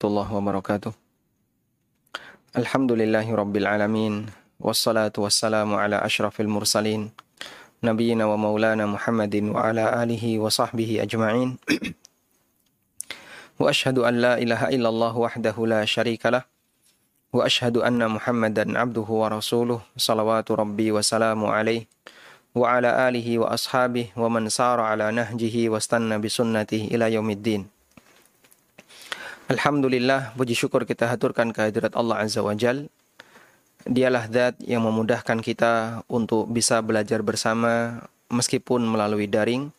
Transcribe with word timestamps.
warahmatullahi 0.00 0.32
wabarakatuh. 0.32 0.92
Alhamdulillahi 2.56 3.36
rabbil 3.36 3.68
alamin. 3.68 4.32
Wassalatu 4.56 5.28
wassalamu 5.28 5.76
ala 5.76 6.00
ashrafil 6.00 6.48
mursalin. 6.48 7.12
Nabiina 7.84 8.24
wa 8.24 8.40
maulana 8.40 8.88
Muhammadin 8.88 9.52
wa 9.52 9.68
ala 9.68 9.92
alihi 10.00 10.40
wa 10.40 10.48
sahbihi 10.48 11.04
ajma'in. 11.04 11.60
wa 13.60 13.68
ashhadu 13.68 14.08
an 14.08 14.24
la 14.24 14.40
ilaha 14.40 14.72
illallah 14.72 15.12
wahdahu 15.12 15.68
la 15.68 15.84
sharika 15.84 16.32
lah. 16.32 16.48
Wa 17.28 17.44
ashhadu 17.44 17.84
anna 17.84 18.08
Muhammadan 18.08 18.80
abduhu 18.80 19.20
wa 19.20 19.28
rasuluh. 19.28 19.84
Salawatu 20.00 20.56
rabbi 20.56 20.88
wa 20.88 21.04
salamu 21.04 21.52
alaih. 21.52 21.84
Wa 22.56 22.80
ala 22.80 23.04
alihi 23.04 23.36
wa 23.36 23.52
ashabihi 23.52 24.16
wa 24.16 24.32
man 24.32 24.48
Alhamdulillah, 29.50 30.30
puji 30.38 30.54
syukur 30.54 30.86
kita 30.86 31.10
haturkan 31.10 31.50
kehadirat 31.50 31.98
Allah 31.98 32.22
Azza 32.22 32.38
wa 32.38 32.54
Jal. 32.54 32.86
Dialah 33.82 34.30
zat 34.30 34.54
yang 34.62 34.86
memudahkan 34.86 35.42
kita 35.42 36.06
untuk 36.06 36.46
bisa 36.54 36.78
belajar 36.86 37.18
bersama 37.26 37.98
meskipun 38.30 38.86
melalui 38.86 39.26
daring. 39.26 39.74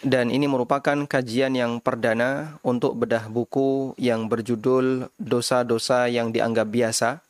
Dan 0.00 0.32
ini 0.32 0.48
merupakan 0.48 0.96
kajian 1.04 1.52
yang 1.60 1.84
perdana 1.84 2.56
untuk 2.64 2.96
bedah 2.96 3.28
buku 3.28 3.92
yang 4.00 4.32
berjudul 4.32 5.12
Dosa-dosa 5.20 6.08
yang 6.08 6.32
dianggap 6.32 6.72
biasa. 6.72 7.20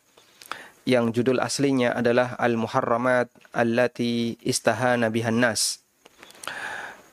Yang 0.86 1.18
judul 1.18 1.42
aslinya 1.42 1.98
adalah 1.98 2.38
Al-Muharramat 2.38 3.26
Allati 3.50 4.38
Istahana 4.38 5.10
Bihan 5.10 5.42
Nas. 5.42 5.82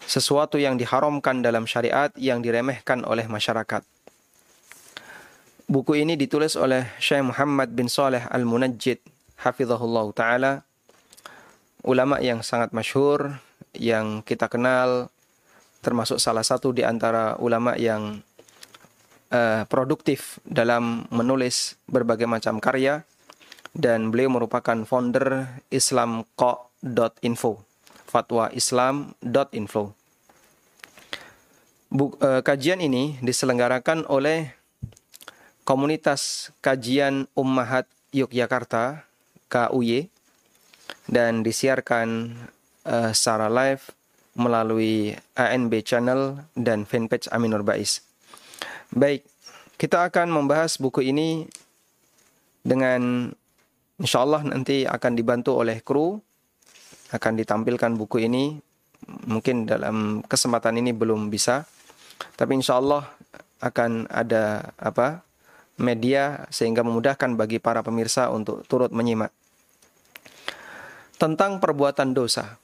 Sesuatu 0.06 0.62
yang 0.62 0.78
diharamkan 0.78 1.42
dalam 1.42 1.66
syariat 1.66 2.14
yang 2.14 2.46
diremehkan 2.46 3.02
oleh 3.02 3.26
masyarakat. 3.26 3.97
Buku 5.68 6.00
ini 6.00 6.16
ditulis 6.16 6.56
oleh 6.56 6.88
Syekh 6.96 7.28
Muhammad 7.28 7.76
bin 7.76 7.92
Saleh 7.92 8.24
Al-Munajjid 8.32 9.04
hafizahullah 9.44 10.08
taala. 10.16 10.64
Ulama 11.84 12.24
yang 12.24 12.40
sangat 12.40 12.72
masyhur 12.72 13.44
yang 13.76 14.24
kita 14.24 14.48
kenal 14.48 15.12
termasuk 15.84 16.24
salah 16.24 16.48
satu 16.48 16.72
di 16.72 16.88
antara 16.88 17.36
ulama 17.44 17.76
yang 17.76 18.24
uh, 19.36 19.68
produktif 19.68 20.40
dalam 20.48 21.04
menulis 21.12 21.76
berbagai 21.84 22.32
macam 22.32 22.64
karya 22.64 23.04
dan 23.76 24.08
beliau 24.08 24.32
merupakan 24.32 24.88
founder 24.88 25.52
islamko.info 25.68 27.52
fatwaislam.info 28.08 29.84
Buk, 31.88 32.20
uh, 32.24 32.40
kajian 32.40 32.80
ini 32.84 33.20
diselenggarakan 33.20 34.08
oleh 34.08 34.57
komunitas 35.68 36.56
kajian 36.64 37.28
Ummahat 37.36 37.92
Yogyakarta 38.16 39.04
KUY 39.52 40.08
dan 41.12 41.44
disiarkan 41.44 42.40
uh, 42.88 43.12
secara 43.12 43.52
live 43.52 43.84
melalui 44.40 45.12
ANB 45.36 45.84
channel 45.84 46.40
dan 46.56 46.88
fanpage 46.88 47.28
Aminur 47.36 47.68
Bais. 47.68 48.00
Baik, 48.96 49.28
kita 49.76 50.08
akan 50.08 50.32
membahas 50.32 50.80
buku 50.80 51.04
ini 51.04 51.44
dengan 52.64 53.28
insya 54.00 54.24
Allah 54.24 54.48
nanti 54.48 54.88
akan 54.88 55.20
dibantu 55.20 55.60
oleh 55.60 55.84
kru 55.84 56.16
akan 57.12 57.34
ditampilkan 57.36 57.92
buku 58.00 58.24
ini 58.24 58.56
mungkin 59.28 59.68
dalam 59.68 60.24
kesempatan 60.24 60.80
ini 60.80 60.96
belum 60.96 61.28
bisa 61.28 61.68
tapi 62.36 62.56
insya 62.56 62.80
Allah 62.80 63.08
akan 63.64 64.06
ada 64.12 64.76
apa 64.76 65.27
media 65.78 66.50
sehingga 66.50 66.82
memudahkan 66.82 67.38
bagi 67.38 67.62
para 67.62 67.86
pemirsa 67.86 68.34
untuk 68.34 68.66
turut 68.66 68.90
menyimak. 68.90 69.32
Tentang 71.18 71.58
perbuatan 71.58 72.14
dosa. 72.14 72.62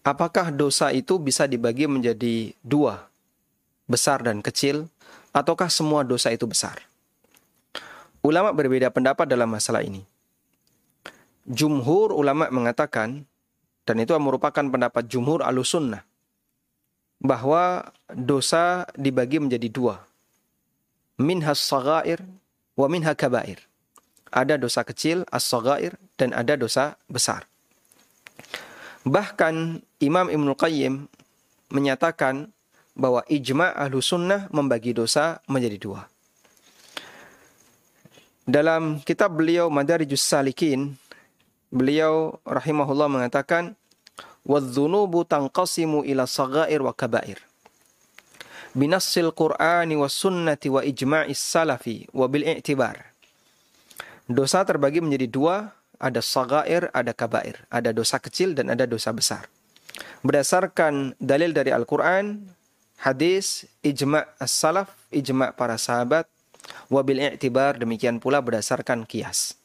Apakah 0.00 0.48
dosa 0.52 0.92
itu 0.96 1.20
bisa 1.20 1.44
dibagi 1.44 1.84
menjadi 1.84 2.56
dua, 2.64 3.08
besar 3.84 4.24
dan 4.24 4.40
kecil, 4.40 4.88
ataukah 5.32 5.68
semua 5.68 6.00
dosa 6.04 6.32
itu 6.32 6.48
besar? 6.48 6.80
Ulama 8.20 8.52
berbeda 8.52 8.88
pendapat 8.92 9.28
dalam 9.28 9.48
masalah 9.48 9.84
ini. 9.84 10.04
Jumhur 11.48 12.12
ulama 12.12 12.48
mengatakan, 12.52 13.24
dan 13.88 13.96
itu 14.00 14.12
merupakan 14.20 14.64
pendapat 14.64 15.08
jumhur 15.08 15.40
alusunnah, 15.40 16.04
bahwa 17.20 17.92
dosa 18.12 18.88
dibagi 18.96 19.40
menjadi 19.40 19.68
dua, 19.68 20.04
minha 21.20 21.52
sagair 21.52 22.24
wa 22.72 22.88
minha 22.88 23.12
kabair. 23.12 23.60
Ada 24.32 24.56
dosa 24.56 24.80
kecil 24.88 25.28
as-sagair 25.28 26.00
dan 26.16 26.32
ada 26.32 26.56
dosa 26.56 26.96
besar. 27.12 27.44
Bahkan 29.04 29.84
Imam 30.00 30.32
Ibnu 30.32 30.56
Qayyim 30.56 31.04
menyatakan 31.68 32.48
bahwa 32.96 33.20
ijma 33.28 33.74
ahlu 33.76 34.00
sunnah 34.00 34.48
membagi 34.48 34.96
dosa 34.96 35.44
menjadi 35.44 35.76
dua. 35.76 36.00
Dalam 38.48 39.04
kitab 39.04 39.36
beliau 39.36 39.70
Madarijus 39.70 40.24
Salikin, 40.24 40.96
beliau 41.70 42.40
rahimahullah 42.42 43.06
mengatakan, 43.06 43.78
"Wadzunubu 44.42 45.22
tanqasimu 45.22 46.02
ila 46.02 46.26
sagair 46.26 46.82
wa 46.82 46.90
kabair." 46.90 47.49
Binassil 48.76 49.34
Qur'ani 49.34 49.98
wa 49.98 50.06
sunnati 50.06 50.70
wa 50.70 50.80
ijma'is 50.86 51.38
salafi 51.40 52.06
wa 52.14 52.30
bil. 52.30 52.46
Dosa 54.30 54.62
terbagi 54.62 55.02
menjadi 55.02 55.26
dua, 55.26 55.74
ada 55.98 56.22
sagair, 56.22 56.86
ada 56.94 57.10
kabair. 57.10 57.66
Ada 57.66 57.90
dosa 57.90 58.22
kecil 58.22 58.54
dan 58.54 58.70
ada 58.70 58.86
dosa 58.86 59.10
besar. 59.10 59.50
Berdasarkan 60.22 61.18
dalil 61.18 61.50
dari 61.50 61.74
Al-Quran, 61.74 62.46
hadis, 63.02 63.66
ijma' 63.82 64.30
as-salaf, 64.38 64.94
ijma' 65.10 65.50
para 65.58 65.74
sahabat, 65.74 66.30
wabil 66.86 67.18
i'tibar, 67.18 67.74
demikian 67.74 68.22
pula 68.22 68.38
berdasarkan 68.38 69.02
kias. 69.02 69.58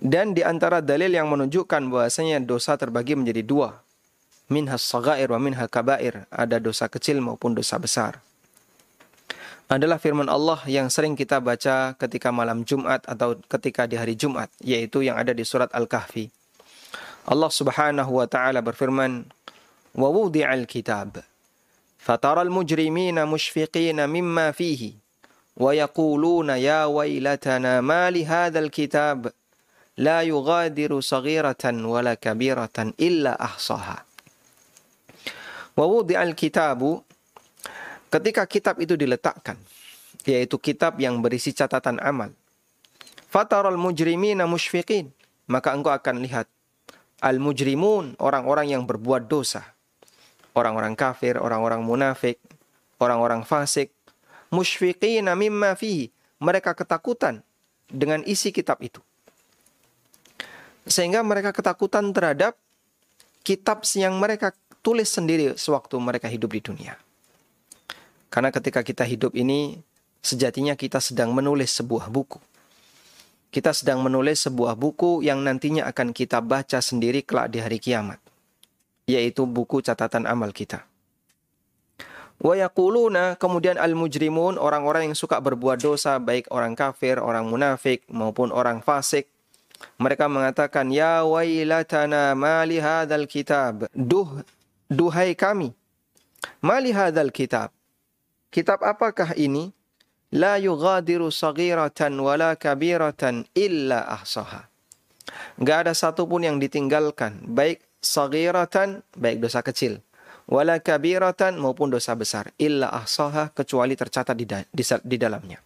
Dan 0.00 0.32
di 0.32 0.40
antara 0.40 0.80
dalil 0.80 1.12
yang 1.12 1.28
menunjukkan 1.28 1.84
bahwasanya 1.92 2.40
dosa 2.40 2.80
terbagi 2.80 3.12
menjadi 3.12 3.44
dua, 3.44 3.83
minha 4.48 4.76
sagair 4.76 5.32
wa 5.32 5.40
minha 5.40 5.64
kabair, 5.68 6.28
ada 6.28 6.60
dosa 6.60 6.88
kecil 6.88 7.20
maupun 7.24 7.56
dosa 7.56 7.80
besar. 7.80 8.20
Adalah 9.64 9.96
firman 9.96 10.28
Allah 10.28 10.60
yang 10.68 10.92
sering 10.92 11.16
kita 11.16 11.40
baca 11.40 11.96
ketika 11.96 12.28
malam 12.28 12.68
Jumat 12.68 13.00
atau 13.08 13.40
ketika 13.48 13.88
di 13.88 13.96
hari 13.96 14.12
Jumat, 14.12 14.52
yaitu 14.60 15.00
yang 15.00 15.16
ada 15.16 15.32
di 15.32 15.40
surat 15.40 15.72
Al-Kahfi. 15.72 16.28
Allah 17.24 17.48
Subhanahu 17.48 18.20
wa 18.20 18.28
taala 18.28 18.60
berfirman, 18.60 19.24
"Wa 19.96 20.08
wudi'al 20.12 20.68
kitab, 20.68 21.24
fatara 21.96 22.44
al-mujrimina 22.44 23.24
mushfiqina 23.24 24.04
mimma 24.04 24.52
fihi, 24.52 25.00
wa 25.56 25.72
yaquluna 25.72 26.60
ya 26.60 26.84
waylatana 26.84 27.80
ma 27.80 28.12
li 28.12 28.28
hadzal 28.28 28.68
kitab 28.68 29.32
la 29.96 30.20
yughadiru 30.28 31.00
saghiratan 31.00 31.80
wala 31.88 32.20
kabiratan 32.20 32.92
illa 33.00 33.32
ahsaha." 33.40 34.13
Wa 35.74 35.86
wudi'al 35.90 36.38
kitabu 36.38 37.02
ketika 38.10 38.46
kitab 38.46 38.78
itu 38.78 38.94
diletakkan 38.94 39.58
yaitu 40.24 40.56
kitab 40.56 40.96
yang 41.02 41.18
berisi 41.20 41.50
catatan 41.50 41.98
amal. 42.00 42.30
Fataral 43.28 43.74
mujrimina 43.74 44.46
musyfiqin 44.46 45.10
maka 45.50 45.74
engkau 45.74 45.92
akan 45.92 46.22
lihat 46.22 46.46
al 47.20 47.42
mujrimun 47.42 48.16
orang-orang 48.22 48.72
yang 48.72 48.82
berbuat 48.86 49.26
dosa. 49.26 49.74
Orang-orang 50.54 50.94
kafir, 50.94 51.34
orang-orang 51.34 51.82
munafik, 51.82 52.38
orang-orang 53.02 53.42
fasik, 53.42 53.90
musyfiqina 54.54 55.34
mimma 55.34 55.74
fihi. 55.74 56.14
Mereka 56.38 56.78
ketakutan 56.78 57.42
dengan 57.90 58.22
isi 58.22 58.54
kitab 58.54 58.78
itu. 58.78 59.02
Sehingga 60.86 61.26
mereka 61.26 61.50
ketakutan 61.50 62.14
terhadap 62.14 62.54
kitab 63.42 63.82
yang 63.98 64.14
mereka 64.20 64.54
tulis 64.84 65.08
sendiri 65.08 65.56
sewaktu 65.56 65.96
mereka 65.96 66.28
hidup 66.28 66.52
di 66.52 66.60
dunia. 66.60 67.00
Karena 68.28 68.52
ketika 68.52 68.84
kita 68.84 69.08
hidup 69.08 69.32
ini, 69.32 69.80
sejatinya 70.20 70.76
kita 70.76 71.00
sedang 71.00 71.32
menulis 71.32 71.72
sebuah 71.72 72.12
buku. 72.12 72.36
Kita 73.48 73.72
sedang 73.72 74.04
menulis 74.04 74.44
sebuah 74.44 74.76
buku 74.76 75.24
yang 75.24 75.40
nantinya 75.40 75.88
akan 75.88 76.12
kita 76.12 76.44
baca 76.44 76.84
sendiri 76.84 77.24
kelak 77.24 77.48
di 77.54 77.64
hari 77.64 77.80
kiamat. 77.80 78.20
Yaitu 79.08 79.48
buku 79.48 79.80
catatan 79.80 80.28
amal 80.28 80.52
kita. 80.52 80.84
Wa 82.42 82.58
yaquluna 82.58 83.38
kemudian 83.38 83.78
al-mujrimun 83.78 84.58
orang-orang 84.58 85.08
yang 85.08 85.16
suka 85.16 85.38
berbuat 85.38 85.80
dosa 85.80 86.18
baik 86.18 86.50
orang 86.50 86.74
kafir, 86.74 87.22
orang 87.22 87.46
munafik 87.46 88.02
maupun 88.10 88.50
orang 88.50 88.82
fasik 88.82 89.30
mereka 89.98 90.26
mengatakan 90.26 90.90
ya 90.90 91.22
wailatana 91.22 92.34
mali 92.34 92.78
hadzal 92.80 93.26
kitab 93.28 93.86
duh 93.94 94.42
Duhai 94.90 95.32
kami, 95.32 95.72
mali 96.60 96.92
hadzal 96.92 97.32
kitab. 97.32 97.72
kitab 98.52 98.84
apakah 98.84 99.32
ini? 99.34 99.72
La 100.34 100.58
yughadiru 100.58 101.30
saghiratan 101.30 102.18
wala 102.18 102.58
kabiratan 102.58 103.46
illa 103.54 104.02
ahsaha. 104.10 104.66
Enggak 105.54 105.86
ada 105.86 105.92
satupun 105.94 106.42
yang 106.42 106.58
ditinggalkan, 106.58 107.38
baik 107.46 107.86
saghiratan, 108.02 109.06
baik 109.14 109.38
dosa 109.38 109.62
kecil, 109.62 110.02
wala 110.50 110.82
kabiratan 110.82 111.54
maupun 111.56 111.88
dosa 111.88 112.12
besar, 112.18 112.50
illa 112.58 112.90
ahsaha 112.90 113.54
kecuali 113.54 113.94
tercatat 113.94 114.34
di, 114.34 114.44
di, 114.44 114.84
di 114.84 115.16
dalamnya. 115.16 115.62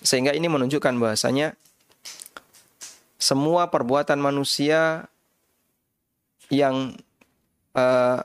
Sehingga 0.00 0.32
ini 0.32 0.48
menunjukkan 0.48 0.96
bahasanya 0.96 1.52
semua 3.20 3.68
perbuatan 3.68 4.16
manusia 4.16 5.04
yang 6.48 6.94
uh, 7.76 8.18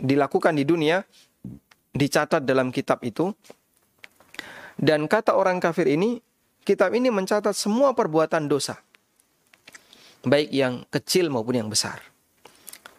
dilakukan 0.00 0.56
di 0.56 0.64
dunia 0.64 1.04
dicatat 1.92 2.42
dalam 2.48 2.72
kitab 2.72 3.04
itu 3.04 3.36
dan 4.80 5.06
kata 5.06 5.36
orang 5.36 5.60
kafir 5.60 5.86
ini, 5.86 6.18
kitab 6.64 6.96
ini 6.96 7.12
mencatat 7.12 7.52
semua 7.52 7.92
perbuatan 7.92 8.48
dosa. 8.48 8.80
Baik 10.22 10.50
yang 10.54 10.86
kecil 10.88 11.28
maupun 11.28 11.58
yang 11.58 11.68
besar. 11.68 12.02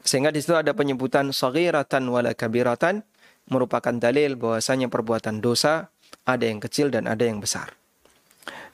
Sehingga 0.03 0.31
di 0.35 0.43
situ 0.43 0.55
ada 0.55 0.75
penyebutan 0.75 1.31
saghiratan 1.31 2.07
wala 2.11 2.35
kabiratan 2.35 3.07
merupakan 3.47 3.95
dalil 3.95 4.35
bahwasanya 4.35 4.91
perbuatan 4.91 5.39
dosa 5.39 5.91
ada 6.27 6.43
yang 6.43 6.59
kecil 6.59 6.91
dan 6.91 7.07
ada 7.07 7.23
yang 7.23 7.39
besar. 7.39 7.71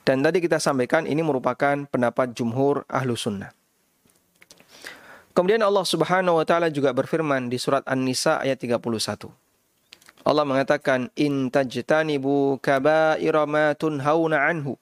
Dan 0.02 0.26
tadi 0.26 0.42
kita 0.42 0.58
sampaikan 0.58 1.06
ini 1.06 1.22
merupakan 1.22 1.86
pendapat 1.86 2.34
jumhur 2.34 2.90
ahlu 2.90 3.14
sunnah. 3.14 3.54
Kemudian 5.40 5.64
Allah 5.64 5.88
subhanahu 5.88 6.36
wa 6.36 6.44
ta'ala 6.44 6.68
juga 6.68 6.92
berfirman 6.92 7.48
di 7.48 7.56
surat 7.56 7.80
An-Nisa 7.88 8.44
ayat 8.44 8.60
31. 8.60 9.32
Allah 10.28 10.44
mengatakan 10.44 11.08
in 11.16 11.48
tajtanibu 11.48 12.60
kaba'ira 12.60 13.48
ma 13.48 13.72
tunhauna 13.72 14.52
anhu 14.52 14.76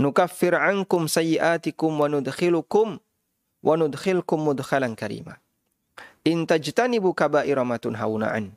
nukaffir 0.00 0.56
ankum 0.56 1.04
sayyiatikum 1.04 1.92
wa 1.92 2.08
nudkhilukum 2.08 2.96
wa 3.60 3.74
nudkhilkum 3.76 4.40
mudkhalan 4.40 4.96
karima. 4.96 5.36
In 6.24 6.48
tajtanibu 6.48 7.12
kaba'ira 7.12 7.68
ma 7.68 7.76
tunhauna 7.76 8.32
an. 8.32 8.56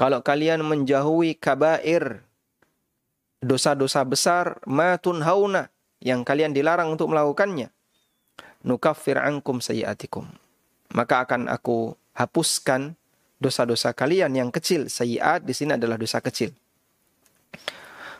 Kalau 0.00 0.24
kalian 0.24 0.64
menjauhi 0.64 1.36
kabair 1.36 2.24
dosa-dosa 3.44 4.00
besar 4.08 4.64
ma 4.64 4.96
tunhauna 4.96 5.68
yang 6.00 6.24
kalian 6.24 6.56
dilarang 6.56 6.88
untuk 6.88 7.12
melakukannya 7.12 7.75
nukaffir 8.66 9.16
ankum 9.16 9.62
sayyiatikum. 9.62 10.26
Maka 10.92 11.22
akan 11.22 11.46
aku 11.46 11.94
hapuskan 12.18 12.98
dosa-dosa 13.38 13.94
kalian 13.94 14.34
yang 14.34 14.50
kecil. 14.50 14.90
Sayiat 14.90 15.46
di 15.46 15.54
sini 15.54 15.78
adalah 15.78 15.94
dosa 15.94 16.18
kecil. 16.18 16.50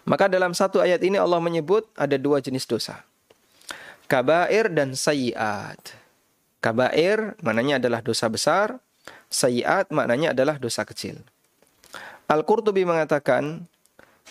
Maka 0.06 0.30
dalam 0.30 0.54
satu 0.54 0.78
ayat 0.78 1.02
ini 1.02 1.18
Allah 1.18 1.42
menyebut 1.42 1.90
ada 1.98 2.14
dua 2.14 2.38
jenis 2.38 2.62
dosa. 2.62 3.02
Kabair 4.06 4.70
dan 4.70 4.94
sayiat. 4.94 5.82
Kabair 6.62 7.34
maknanya 7.42 7.82
adalah 7.82 8.00
dosa 8.06 8.30
besar. 8.30 8.78
Sayiat 9.26 9.90
maknanya 9.90 10.30
adalah 10.30 10.62
dosa 10.62 10.86
kecil. 10.86 11.18
Al-Qurtubi 12.30 12.86
mengatakan, 12.86 13.66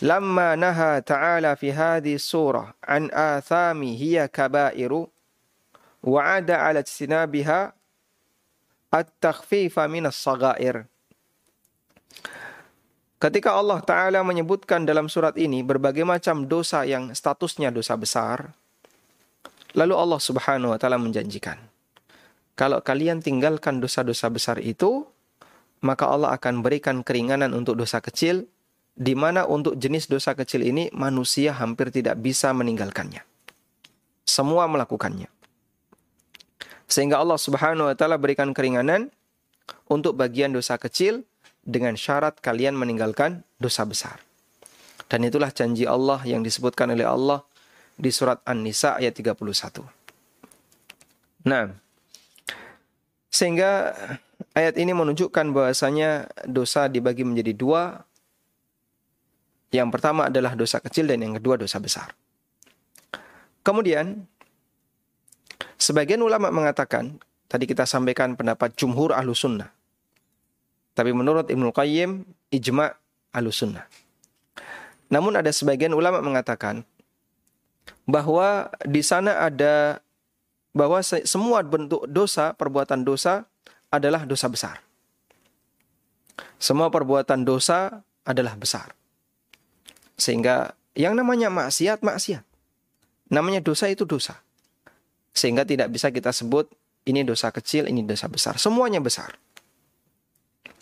Lama 0.04 0.60
naha 0.60 1.00
ta'ala 1.00 1.56
fi 1.56 1.72
hadhi 1.72 2.20
surah 2.20 2.76
an 2.84 3.08
athami 3.16 3.96
hiya 3.96 4.28
kabairu 4.28 5.08
wa'ada 6.06 6.62
ala 6.62 6.86
sinabiha 6.86 7.74
at-takhfifa 8.94 9.90
minas 9.90 10.16
sagair. 10.16 10.86
Ketika 13.18 13.58
Allah 13.58 13.82
Ta'ala 13.82 14.22
menyebutkan 14.22 14.86
dalam 14.86 15.10
surat 15.10 15.34
ini 15.42 15.66
berbagai 15.66 16.06
macam 16.06 16.46
dosa 16.46 16.86
yang 16.86 17.10
statusnya 17.10 17.74
dosa 17.74 17.98
besar, 17.98 18.54
lalu 19.74 19.98
Allah 19.98 20.22
Subhanahu 20.22 20.76
wa 20.76 20.78
Ta'ala 20.78 21.02
menjanjikan, 21.02 21.58
kalau 22.54 22.80
kalian 22.86 23.26
tinggalkan 23.26 23.82
dosa-dosa 23.82 24.30
besar 24.30 24.62
itu, 24.62 25.10
maka 25.82 26.06
Allah 26.08 26.38
akan 26.38 26.62
berikan 26.62 27.02
keringanan 27.02 27.52
untuk 27.58 27.76
dosa 27.76 27.98
kecil, 28.00 28.46
di 28.96 29.12
mana 29.12 29.44
untuk 29.44 29.76
jenis 29.76 30.08
dosa 30.08 30.32
kecil 30.38 30.64
ini 30.64 30.88
manusia 30.96 31.52
hampir 31.52 31.92
tidak 31.92 32.16
bisa 32.22 32.56
meninggalkannya. 32.56 33.26
Semua 34.24 34.72
melakukannya. 34.72 35.35
Sehingga 36.86 37.18
Allah 37.18 37.38
Subhanahu 37.42 37.90
wa 37.90 37.96
taala 37.98 38.22
berikan 38.22 38.54
keringanan 38.54 39.10
untuk 39.90 40.18
bagian 40.18 40.54
dosa 40.54 40.78
kecil 40.78 41.26
dengan 41.66 41.98
syarat 41.98 42.38
kalian 42.40 42.78
meninggalkan 42.78 43.42
dosa 43.58 43.84
besar. 43.84 44.22
Dan 45.10 45.26
itulah 45.26 45.50
janji 45.54 45.86
Allah 45.86 46.22
yang 46.26 46.42
disebutkan 46.42 46.94
oleh 46.94 47.06
Allah 47.06 47.46
di 47.98 48.10
surat 48.10 48.42
An-Nisa 48.46 48.98
ayat 48.98 49.18
31. 49.18 49.86
Nah, 51.46 51.70
sehingga 53.30 53.94
ayat 54.58 54.80
ini 54.82 54.96
menunjukkan 54.96 55.52
bahwasanya 55.54 56.32
dosa 56.48 56.90
dibagi 56.90 57.22
menjadi 57.22 57.54
dua. 57.54 57.84
Yang 59.70 59.90
pertama 59.92 60.32
adalah 60.32 60.56
dosa 60.56 60.80
kecil 60.80 61.12
dan 61.12 61.20
yang 61.22 61.36
kedua 61.38 61.60
dosa 61.60 61.78
besar. 61.84 62.16
Kemudian 63.66 64.24
Sebagian 65.76 66.24
ulama 66.24 66.50
mengatakan, 66.52 67.20
tadi 67.52 67.68
kita 67.68 67.84
sampaikan 67.84 68.34
pendapat 68.40 68.74
jumhur 68.80 69.12
ahlu 69.12 69.36
sunnah. 69.36 69.70
Tapi 70.96 71.12
menurut 71.12 71.52
Ibnu 71.52 71.76
Qayyim, 71.76 72.24
ijma' 72.56 72.96
ahlu 73.36 73.52
sunnah. 73.52 73.84
Namun 75.12 75.36
ada 75.36 75.52
sebagian 75.52 75.92
ulama 75.92 76.24
mengatakan 76.24 76.88
bahwa 78.08 78.72
di 78.88 79.04
sana 79.06 79.46
ada 79.46 80.00
bahwa 80.76 81.00
semua 81.04 81.64
bentuk 81.64 82.04
dosa, 82.08 82.52
perbuatan 82.56 83.08
dosa 83.08 83.48
adalah 83.92 84.28
dosa 84.28 84.48
besar. 84.52 84.76
Semua 86.60 86.92
perbuatan 86.92 87.48
dosa 87.48 88.04
adalah 88.28 88.56
besar. 88.60 88.92
Sehingga 90.16 90.76
yang 90.96 91.16
namanya 91.16 91.52
maksiat, 91.52 92.04
maksiat. 92.04 92.44
Namanya 93.32 93.60
dosa 93.60 93.92
itu 93.92 94.08
dosa. 94.08 94.45
Sehingga 95.36 95.68
tidak 95.68 95.92
bisa 95.92 96.10
kita 96.10 96.32
sebut 96.32 96.72
ini 97.06 97.22
dosa 97.22 97.54
kecil, 97.54 97.86
ini 97.86 98.02
dosa 98.02 98.26
besar. 98.26 98.58
Semuanya 98.58 98.98
besar. 98.98 99.38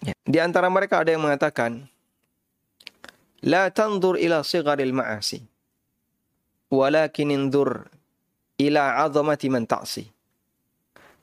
Ya. 0.06 0.16
Di 0.24 0.40
antara 0.40 0.72
mereka 0.72 1.04
ada 1.04 1.12
yang 1.12 1.26
mengatakan, 1.26 1.92
La 3.44 3.68
tandur 3.76 4.16
ila 4.16 4.40
sigaril 4.40 4.96
ma'asi, 4.96 5.44
walakin 6.72 7.36
indur 7.36 7.92
ila 8.56 9.04
azamati 9.04 9.52
man 9.52 9.68
ta'si. 9.68 10.08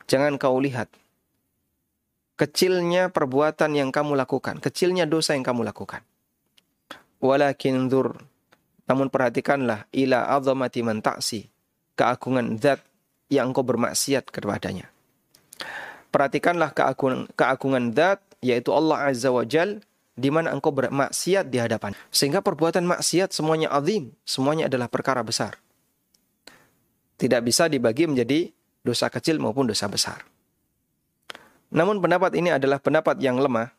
Jangan 0.04 0.36
kau 0.36 0.60
lihat 0.60 0.92
kecilnya 2.36 3.08
perbuatan 3.08 3.72
yang 3.72 3.88
kamu 3.88 4.20
lakukan, 4.20 4.60
kecilnya 4.60 5.08
dosa 5.08 5.32
yang 5.32 5.44
kamu 5.48 5.64
lakukan. 5.64 6.04
Walakin 7.24 7.88
indur, 7.88 8.20
namun 8.84 9.08
perhatikanlah 9.08 9.88
ila 9.88 10.28
azamati 10.36 10.84
man 10.84 11.00
ta'si, 11.00 11.48
keagungan 11.96 12.60
zat 12.60 12.84
yang 13.30 13.54
engkau 13.54 13.62
bermaksiat 13.62 14.28
kepadanya. 14.28 14.90
Perhatikanlah 16.10 16.74
keagungan, 16.74 17.30
keagungan 17.38 17.94
dat, 17.94 18.18
yaitu 18.42 18.74
Allah 18.74 19.08
Azza 19.08 19.30
wa 19.30 19.46
Jal, 19.46 19.78
di 20.18 20.28
mana 20.28 20.50
engkau 20.50 20.74
bermaksiat 20.74 21.48
di 21.48 21.62
hadapan. 21.62 21.94
Sehingga 22.10 22.42
perbuatan 22.42 22.82
maksiat 22.84 23.30
semuanya 23.30 23.70
azim, 23.70 24.10
semuanya 24.26 24.66
adalah 24.66 24.90
perkara 24.90 25.22
besar. 25.22 25.56
Tidak 27.16 27.40
bisa 27.46 27.70
dibagi 27.70 28.10
menjadi 28.10 28.50
dosa 28.82 29.06
kecil 29.06 29.38
maupun 29.38 29.70
dosa 29.70 29.86
besar. 29.86 30.26
Namun 31.70 32.02
pendapat 32.02 32.34
ini 32.34 32.50
adalah 32.50 32.82
pendapat 32.82 33.22
yang 33.22 33.38
lemah, 33.38 33.70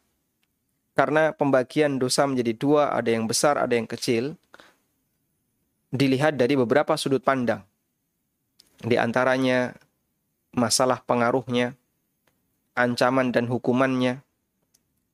karena 0.96 1.36
pembagian 1.36 2.00
dosa 2.00 2.24
menjadi 2.24 2.55
dua, 2.55 2.84
ada 2.96 3.12
yang 3.12 3.27
besar, 3.27 3.60
ada 3.60 3.75
yang 3.75 3.88
kecil, 3.88 4.39
dilihat 5.91 6.39
dari 6.39 6.55
beberapa 6.55 6.96
sudut 6.96 7.20
pandang. 7.20 7.67
Di 8.81 8.97
antaranya 8.97 9.77
masalah 10.51 11.05
pengaruhnya, 11.05 11.77
ancaman 12.73 13.29
dan 13.29 13.47
hukumannya, 13.47 14.25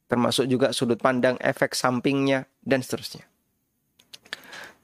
termasuk 0.07 0.47
juga 0.47 0.71
sudut 0.71 0.97
pandang 0.97 1.35
efek 1.43 1.75
sampingnya, 1.75 2.47
dan 2.63 2.83
seterusnya. 2.83 3.23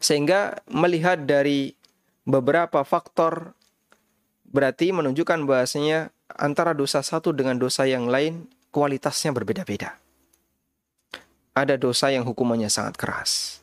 Sehingga 0.03 0.59
melihat 0.67 1.23
dari 1.23 1.75
beberapa 2.27 2.83
faktor 2.83 3.55
berarti 4.47 4.91
menunjukkan 4.91 5.47
bahasanya 5.47 6.11
antara 6.27 6.75
dosa 6.75 6.99
satu 6.99 7.31
dengan 7.31 7.59
dosa 7.59 7.87
yang 7.87 8.07
lain 8.07 8.47
kualitasnya 8.71 9.31
berbeda-beda. 9.31 9.95
Ada 11.53 11.77
dosa 11.77 12.09
yang 12.09 12.25
hukumannya 12.25 12.67
sangat 12.67 12.97
keras. 12.97 13.61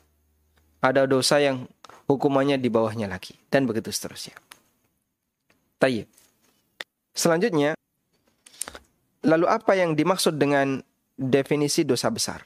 Ada 0.79 1.05
dosa 1.05 1.37
yang 1.43 1.67
hukumannya 2.07 2.57
di 2.57 2.71
bawahnya 2.71 3.05
lagi. 3.11 3.35
Dan 3.51 3.67
begitu 3.67 3.91
seterusnya. 3.91 4.33
Tayyib. 5.81 6.05
Selanjutnya, 7.17 7.73
lalu 9.25 9.49
apa 9.49 9.73
yang 9.73 9.97
dimaksud 9.97 10.37
dengan 10.37 10.85
definisi 11.17 11.81
dosa 11.81 12.13
besar 12.13 12.45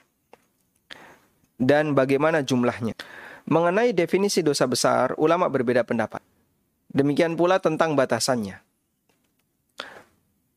dan 1.60 1.92
bagaimana 1.92 2.44
jumlahnya. 2.44 2.96
Mengenai 3.46 3.94
definisi 3.94 4.42
dosa 4.42 4.65
besar, 4.65 5.13
ulama 5.22 5.46
berbeda 5.51 5.86
pendapat. 5.86 6.24
Demikian 6.89 7.38
pula 7.38 7.62
tentang 7.62 7.94
batasannya. 7.94 8.58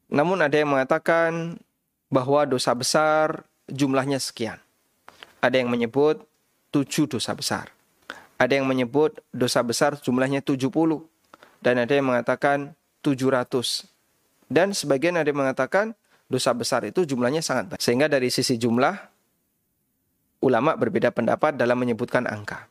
Namun 0.09 0.41
ada 0.41 0.57
yang 0.57 0.73
mengatakan 0.73 1.61
bahwa 2.09 2.49
dosa 2.49 2.73
besar 2.73 3.45
jumlahnya 3.69 4.17
sekian. 4.17 4.57
Ada 5.45 5.61
yang 5.61 5.69
menyebut 5.69 6.25
tujuh 6.73 7.05
dosa 7.11 7.37
besar. 7.37 7.69
Ada 8.41 8.57
yang 8.57 8.65
menyebut 8.65 9.21
dosa 9.37 9.61
besar 9.61 10.01
jumlahnya 10.01 10.41
70. 10.41 10.73
Dan 11.59 11.83
ada 11.83 11.93
yang 11.93 12.07
mengatakan 12.07 12.75
700. 13.03 13.87
Dan 14.49 14.73
sebagian 14.73 15.19
ada 15.19 15.29
yang 15.29 15.43
mengatakan 15.43 15.93
dosa 16.29 16.53
besar 16.53 16.85
itu 16.87 17.05
jumlahnya 17.05 17.41
sangat 17.41 17.75
banyak. 17.75 17.83
Sehingga 17.83 18.07
dari 18.07 18.29
sisi 18.29 18.61
jumlah, 18.61 18.95
ulama 20.45 20.77
berbeda 20.79 21.11
pendapat 21.11 21.57
dalam 21.59 21.77
menyebutkan 21.81 22.29
angka. 22.29 22.69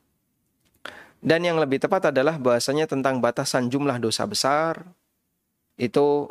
Dan 1.17 1.43
yang 1.43 1.57
lebih 1.57 1.81
tepat 1.81 2.13
adalah 2.13 2.37
bahasanya 2.37 2.85
tentang 2.85 3.17
batasan 3.17 3.73
jumlah 3.73 3.97
dosa 3.97 4.23
besar 4.29 4.85
itu 5.77 6.29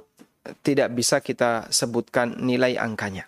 tidak 0.63 0.95
bisa 0.95 1.19
kita 1.19 1.67
sebutkan 1.75 2.39
nilai 2.39 2.79
angkanya. 2.79 3.27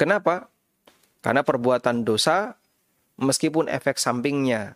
Kenapa? 0.00 0.48
Karena 1.20 1.44
perbuatan 1.44 2.02
dosa 2.02 2.56
meskipun 3.20 3.68
efek 3.68 4.00
sampingnya 4.00 4.74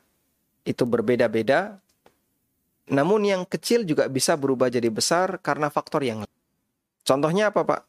itu 0.68 0.84
berbeda-beda, 0.84 1.80
namun 2.88 3.24
yang 3.24 3.42
kecil 3.44 3.84
juga 3.84 4.08
bisa 4.08 4.34
berubah 4.34 4.72
jadi 4.72 4.88
besar 4.88 5.40
karena 5.40 5.68
faktor 5.68 6.04
yang 6.04 6.24
lain. 6.24 6.36
Contohnya 7.04 7.52
apa, 7.52 7.64
Pak? 7.64 7.80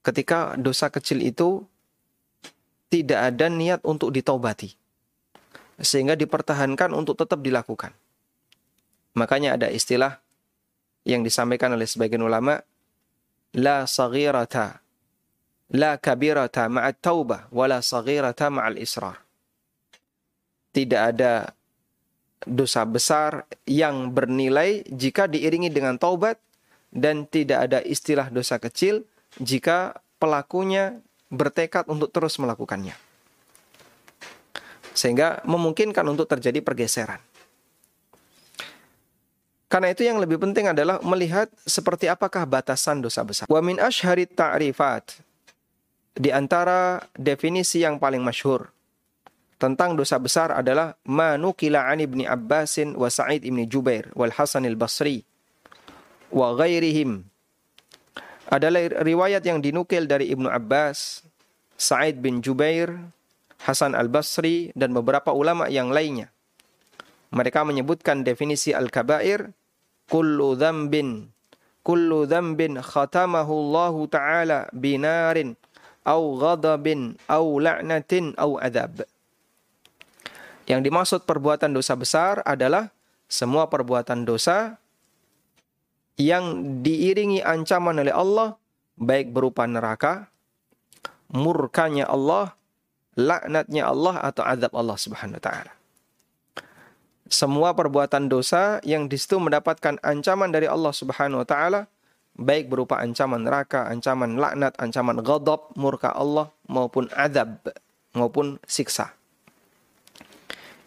Ketika 0.00 0.56
dosa 0.56 0.88
kecil 0.88 1.20
itu 1.22 1.62
tidak 2.90 3.34
ada 3.34 3.46
niat 3.46 3.84
untuk 3.86 4.10
ditobati 4.10 4.74
sehingga 5.80 6.18
dipertahankan 6.18 6.92
untuk 6.92 7.16
tetap 7.16 7.40
dilakukan. 7.40 7.94
Makanya 9.16 9.56
ada 9.56 9.68
istilah 9.70 10.20
yang 11.08 11.24
disampaikan 11.24 11.72
oleh 11.72 11.88
sebagian 11.88 12.20
ulama, 12.20 12.60
la 13.56 13.88
saghirata 13.88 14.80
la 15.70 15.94
kabirata 15.96 16.66
ma'at 16.66 16.98
taubah 16.98 17.46
wala 17.54 17.78
saghirata 17.78 18.50
ma'al 18.50 18.78
israr. 18.78 19.22
Tidak 20.70 21.00
ada 21.00 21.50
dosa 22.48 22.88
besar 22.88 23.44
yang 23.68 24.12
bernilai 24.12 24.84
jika 24.88 25.28
diiringi 25.28 25.68
dengan 25.68 26.00
taubat 26.00 26.40
dan 26.90 27.28
tidak 27.28 27.70
ada 27.70 27.78
istilah 27.84 28.32
dosa 28.32 28.56
kecil 28.56 29.04
jika 29.38 30.00
pelakunya 30.16 30.98
bertekad 31.30 31.86
untuk 31.86 32.10
terus 32.10 32.36
melakukannya 32.40 32.96
sehingga 34.90 35.40
memungkinkan 35.46 36.02
untuk 36.10 36.26
terjadi 36.26 36.60
pergeseran. 36.60 37.22
Karena 39.70 39.94
itu 39.94 40.02
yang 40.02 40.18
lebih 40.18 40.42
penting 40.42 40.66
adalah 40.66 40.98
melihat 41.06 41.46
seperti 41.62 42.10
apakah 42.10 42.42
batasan 42.42 42.98
dosa 42.98 43.22
besar. 43.22 43.46
Wa 43.46 43.62
min 43.62 43.78
ashharit 43.78 44.34
ta'rifat 44.34 45.22
di 46.18 46.34
antara 46.34 47.06
definisi 47.14 47.86
yang 47.86 48.02
paling 48.02 48.18
masyhur 48.18 48.66
tentang 49.60 49.92
dosa 49.92 50.16
besar 50.16 50.56
adalah 50.56 50.96
manukila 51.04 51.92
an 51.92 52.00
ibni 52.00 52.24
Abbasin 52.24 52.96
wa 52.96 53.12
Sa'id 53.12 53.44
ibni 53.44 53.68
Jubair 53.68 54.08
wal 54.16 54.32
Hasan 54.32 54.64
al-Basri 54.64 55.20
wa 56.32 56.56
ghairihim 56.56 57.28
adalah 58.50 58.82
riwayat 59.06 59.46
yang 59.46 59.62
dinukil 59.62 60.10
dari 60.10 60.34
Ibnu 60.34 60.50
Abbas, 60.50 61.22
Sa'id 61.78 62.18
bin 62.18 62.42
Jubair, 62.42 62.90
Hasan 63.62 63.94
al-Basri, 63.94 64.74
dan 64.74 64.90
beberapa 64.90 65.30
ulama 65.30 65.70
yang 65.70 65.94
lainnya. 65.94 66.34
Mereka 67.30 67.62
menyebutkan 67.62 68.26
definisi 68.26 68.74
al-kabair, 68.74 69.54
kullu 70.10 70.58
dhambin, 70.58 71.30
kullu 71.86 72.26
dhambin 72.26 72.82
khatamahu 72.82 73.70
Allah 73.70 73.94
Ta'ala 74.10 74.58
binarin, 74.74 75.54
au 76.02 76.34
ghadabin, 76.34 77.14
au 77.30 77.62
la'natin, 77.62 78.34
au 78.34 78.58
adab. 78.58 79.06
Yang 80.68 80.80
dimaksud 80.88 81.20
perbuatan 81.24 81.72
dosa 81.72 81.96
besar 81.96 82.44
adalah 82.44 82.92
semua 83.30 83.70
perbuatan 83.70 84.26
dosa 84.26 84.80
yang 86.20 86.76
diiringi 86.84 87.40
ancaman 87.40 87.96
oleh 87.96 88.12
Allah, 88.12 88.58
baik 89.00 89.32
berupa 89.32 89.64
neraka, 89.64 90.28
murkanya 91.32 92.04
Allah, 92.10 92.52
laknatnya 93.16 93.88
Allah 93.88 94.20
atau 94.20 94.42
azab 94.44 94.72
Allah 94.76 94.98
Subhanahu 95.00 95.40
wa 95.40 95.44
taala. 95.44 95.72
Semua 97.30 97.70
perbuatan 97.72 98.26
dosa 98.26 98.82
yang 98.82 99.06
di 99.06 99.14
situ 99.14 99.38
mendapatkan 99.38 100.02
ancaman 100.02 100.50
dari 100.50 100.66
Allah 100.66 100.90
Subhanahu 100.90 101.46
wa 101.46 101.48
taala 101.48 101.86
baik 102.40 102.72
berupa 102.72 102.98
ancaman 102.98 103.44
neraka, 103.44 103.86
ancaman 103.86 104.40
laknat, 104.40 104.74
ancaman 104.80 105.20
ghadab, 105.20 105.70
murka 105.76 106.10
Allah 106.10 106.50
maupun 106.66 107.06
azab 107.14 107.60
maupun 108.16 108.58
siksa. 108.66 109.14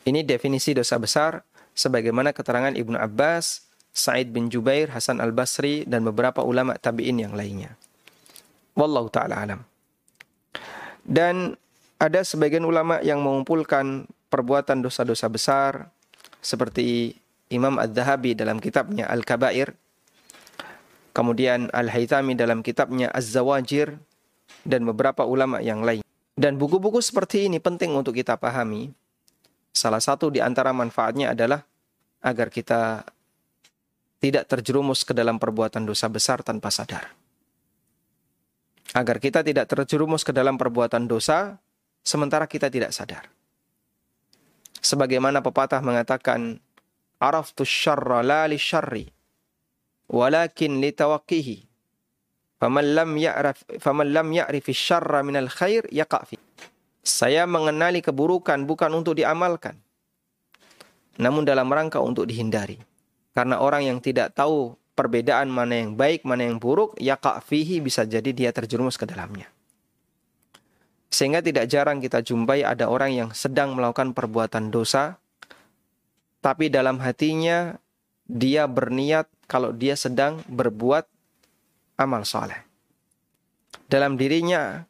Ini 0.04 0.28
definisi 0.28 0.76
dosa 0.76 1.00
besar 1.00 1.48
sebagaimana 1.72 2.36
keterangan 2.36 2.76
Ibnu 2.76 3.00
Abbas, 3.00 3.64
Said 3.96 4.36
bin 4.36 4.52
Jubair, 4.52 4.92
Hasan 4.92 5.24
Al-Basri 5.24 5.88
dan 5.88 6.04
beberapa 6.04 6.44
ulama 6.44 6.76
tabi'in 6.76 7.24
yang 7.24 7.38
lainnya. 7.38 7.78
Wallahu 8.74 9.08
taala 9.08 9.40
alam. 9.40 9.62
Dan 11.06 11.56
ada 12.02 12.26
sebagian 12.26 12.68
ulama 12.68 13.00
yang 13.00 13.24
mengumpulkan 13.24 14.10
perbuatan 14.28 14.82
dosa-dosa 14.84 15.30
besar 15.30 15.94
seperti 16.44 17.16
Imam 17.54 17.78
Ad-Dhahabi 17.78 18.34
dalam 18.34 18.58
kitabnya 18.58 19.06
Al-Kabair, 19.08 19.78
kemudian 21.14 21.70
Al-Haythami 21.70 22.34
dalam 22.34 22.66
kitabnya 22.66 23.14
Az-Zawajir 23.14 23.96
dan 24.66 24.84
beberapa 24.90 25.24
ulama 25.24 25.62
yang 25.62 25.86
lain. 25.86 26.02
Dan 26.34 26.58
buku-buku 26.58 26.98
seperti 26.98 27.46
ini 27.46 27.62
penting 27.62 27.94
untuk 27.94 28.18
kita 28.18 28.42
pahami. 28.42 28.90
Salah 29.74 30.00
satu 30.00 30.30
di 30.30 30.38
antara 30.38 30.70
manfaatnya 30.70 31.34
adalah 31.34 31.66
agar 32.22 32.54
kita 32.54 33.02
tidak 34.22 34.48
terjerumus 34.48 35.04
ke 35.04 35.12
dalam 35.12 35.42
perbuatan 35.42 35.84
dosa 35.84 36.08
besar 36.08 36.46
tanpa 36.46 36.70
sadar. 36.72 37.12
Agar 38.94 39.18
kita 39.18 39.42
tidak 39.42 39.66
terjerumus 39.66 40.22
ke 40.22 40.32
dalam 40.32 40.56
perbuatan 40.56 41.10
dosa 41.10 41.58
sementara 42.06 42.46
kita 42.46 42.70
tidak 42.70 42.94
sadar. 42.94 43.28
Sebagaimana 44.80 45.42
pepatah 45.42 45.82
mengatakan, 45.82 46.62
Araftu 47.18 47.64
syarra 47.64 48.20
la 48.20 48.46
li 48.46 48.60
syarri, 48.60 49.08
walakin 50.12 50.84
li 50.84 50.92
tawakkihi. 50.92 51.58
Faman 52.60 52.96
lam 52.96 53.16
ya'rif 53.16 53.64
faman 53.80 54.12
lam 54.12 54.32
syarra 54.72 55.24
minal 55.24 55.48
khair 55.48 55.88
yaqa 55.92 56.24
fi. 56.28 56.36
Saya 57.04 57.44
mengenali 57.44 58.00
keburukan 58.00 58.64
bukan 58.64 58.92
untuk 58.96 59.20
diamalkan, 59.20 59.76
namun 61.20 61.44
dalam 61.44 61.68
rangka 61.68 62.00
untuk 62.00 62.24
dihindari. 62.32 62.80
Karena 63.36 63.60
orang 63.60 63.84
yang 63.84 64.00
tidak 64.00 64.32
tahu 64.32 64.80
perbedaan 64.96 65.52
mana 65.52 65.84
yang 65.84 66.00
baik, 66.00 66.24
mana 66.24 66.48
yang 66.48 66.62
buruk, 66.62 66.96
yaqa 67.02 67.44
fihi 67.44 67.84
bisa 67.84 68.08
jadi 68.08 68.32
dia 68.32 68.50
terjerumus 68.56 68.96
ke 68.96 69.04
dalamnya. 69.04 69.52
Sehingga 71.12 71.44
tidak 71.44 71.70
jarang 71.70 72.00
kita 72.00 72.24
jumpai 72.24 72.66
ada 72.66 72.90
orang 72.90 73.14
yang 73.14 73.30
sedang 73.36 73.76
melakukan 73.76 74.16
perbuatan 74.16 74.72
dosa, 74.74 75.22
tapi 76.42 76.72
dalam 76.72 76.98
hatinya 77.04 77.78
dia 78.26 78.66
berniat 78.66 79.28
kalau 79.46 79.76
dia 79.76 79.94
sedang 80.00 80.42
berbuat 80.48 81.06
amal 82.00 82.26
soleh. 82.26 82.64
Dalam 83.86 84.18
dirinya 84.18 84.88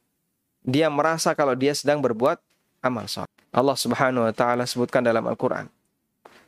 dia 0.63 0.87
merasa 0.87 1.35
kalau 1.35 1.53
dia 1.53 1.75
sedang 1.75 1.99
berbuat 1.99 2.39
amal 2.79 3.07
soleh. 3.07 3.29
Allah 3.53 3.77
Subhanahu 3.77 4.25
wa 4.25 4.33
taala 4.33 4.63
sebutkan 4.63 5.03
dalam 5.03 5.23
Al-Qur'an. 5.27 5.67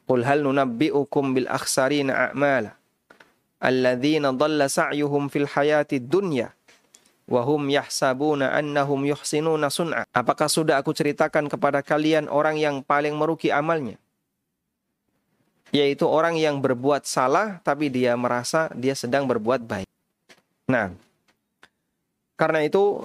Qul 0.07 0.23
hal 0.23 0.41
nunabbi'ukum 0.41 1.35
bil 1.35 1.47
akhsarina 1.51 2.31
a'mala 2.31 2.73
alladzina 3.59 4.29
dhalla 4.35 4.69
sa'yuhum 4.69 5.31
fil 5.31 5.49
hayati 5.49 5.97
dunya 5.97 6.53
wahum 7.25 7.65
yahsabuna 7.69 8.53
annahum 8.53 9.01
yuhsinuna 9.05 9.73
sun'a. 9.73 10.05
Apakah 10.13 10.45
sudah 10.45 10.77
aku 10.77 10.93
ceritakan 10.93 11.49
kepada 11.49 11.81
kalian 11.81 12.29
orang 12.29 12.61
yang 12.61 12.85
paling 12.85 13.17
merugi 13.17 13.49
amalnya? 13.49 13.97
Yaitu 15.73 16.05
orang 16.05 16.37
yang 16.37 16.61
berbuat 16.61 17.03
salah 17.09 17.59
tapi 17.65 17.89
dia 17.89 18.13
merasa 18.15 18.69
dia 18.77 18.93
sedang 18.93 19.25
berbuat 19.25 19.65
baik. 19.65 19.89
Nah, 20.69 20.93
karena 22.37 22.63
itu 22.63 23.01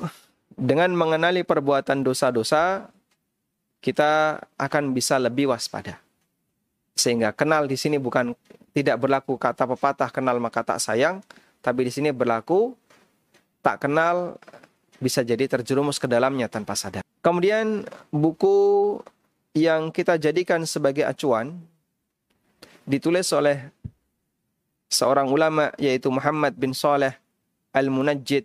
dengan 0.61 0.93
mengenali 0.93 1.41
perbuatan 1.41 2.05
dosa-dosa 2.05 2.93
kita 3.81 4.45
akan 4.61 4.93
bisa 4.93 5.17
lebih 5.17 5.49
waspada. 5.49 5.97
Sehingga 6.93 7.33
kenal 7.33 7.65
di 7.65 7.81
sini 7.81 7.97
bukan 7.97 8.37
tidak 8.77 9.01
berlaku 9.01 9.41
kata 9.41 9.65
pepatah 9.65 10.13
kenal 10.13 10.37
maka 10.37 10.61
tak 10.61 10.85
sayang, 10.85 11.25
tapi 11.65 11.89
di 11.89 11.93
sini 11.93 12.13
berlaku 12.13 12.77
tak 13.65 13.89
kenal 13.89 14.37
bisa 15.01 15.25
jadi 15.25 15.49
terjerumus 15.49 15.97
ke 15.97 16.05
dalamnya 16.05 16.45
tanpa 16.53 16.77
sadar. 16.77 17.01
Kemudian 17.25 17.89
buku 18.13 19.01
yang 19.57 19.89
kita 19.89 20.21
jadikan 20.21 20.69
sebagai 20.69 21.09
acuan 21.09 21.57
ditulis 22.85 23.33
oleh 23.33 23.73
seorang 24.93 25.33
ulama 25.33 25.73
yaitu 25.81 26.13
Muhammad 26.13 26.53
bin 26.53 26.77
Saleh 26.77 27.17
Al-Munajjid 27.73 28.45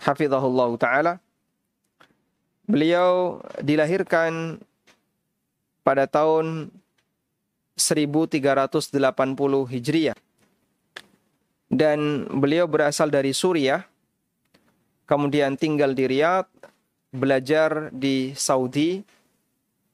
hafizahullah 0.00 0.70
taala. 0.80 1.14
Beliau 2.64 3.42
dilahirkan 3.60 4.62
pada 5.82 6.06
tahun 6.06 6.70
1380 7.76 9.00
Hijriah. 9.72 10.16
Dan 11.70 12.26
beliau 12.26 12.66
berasal 12.66 13.14
dari 13.14 13.30
Suriah, 13.30 13.86
kemudian 15.06 15.54
tinggal 15.54 15.94
di 15.94 16.02
Riyadh, 16.10 16.50
belajar 17.14 17.94
di 17.94 18.34
Saudi, 18.34 19.06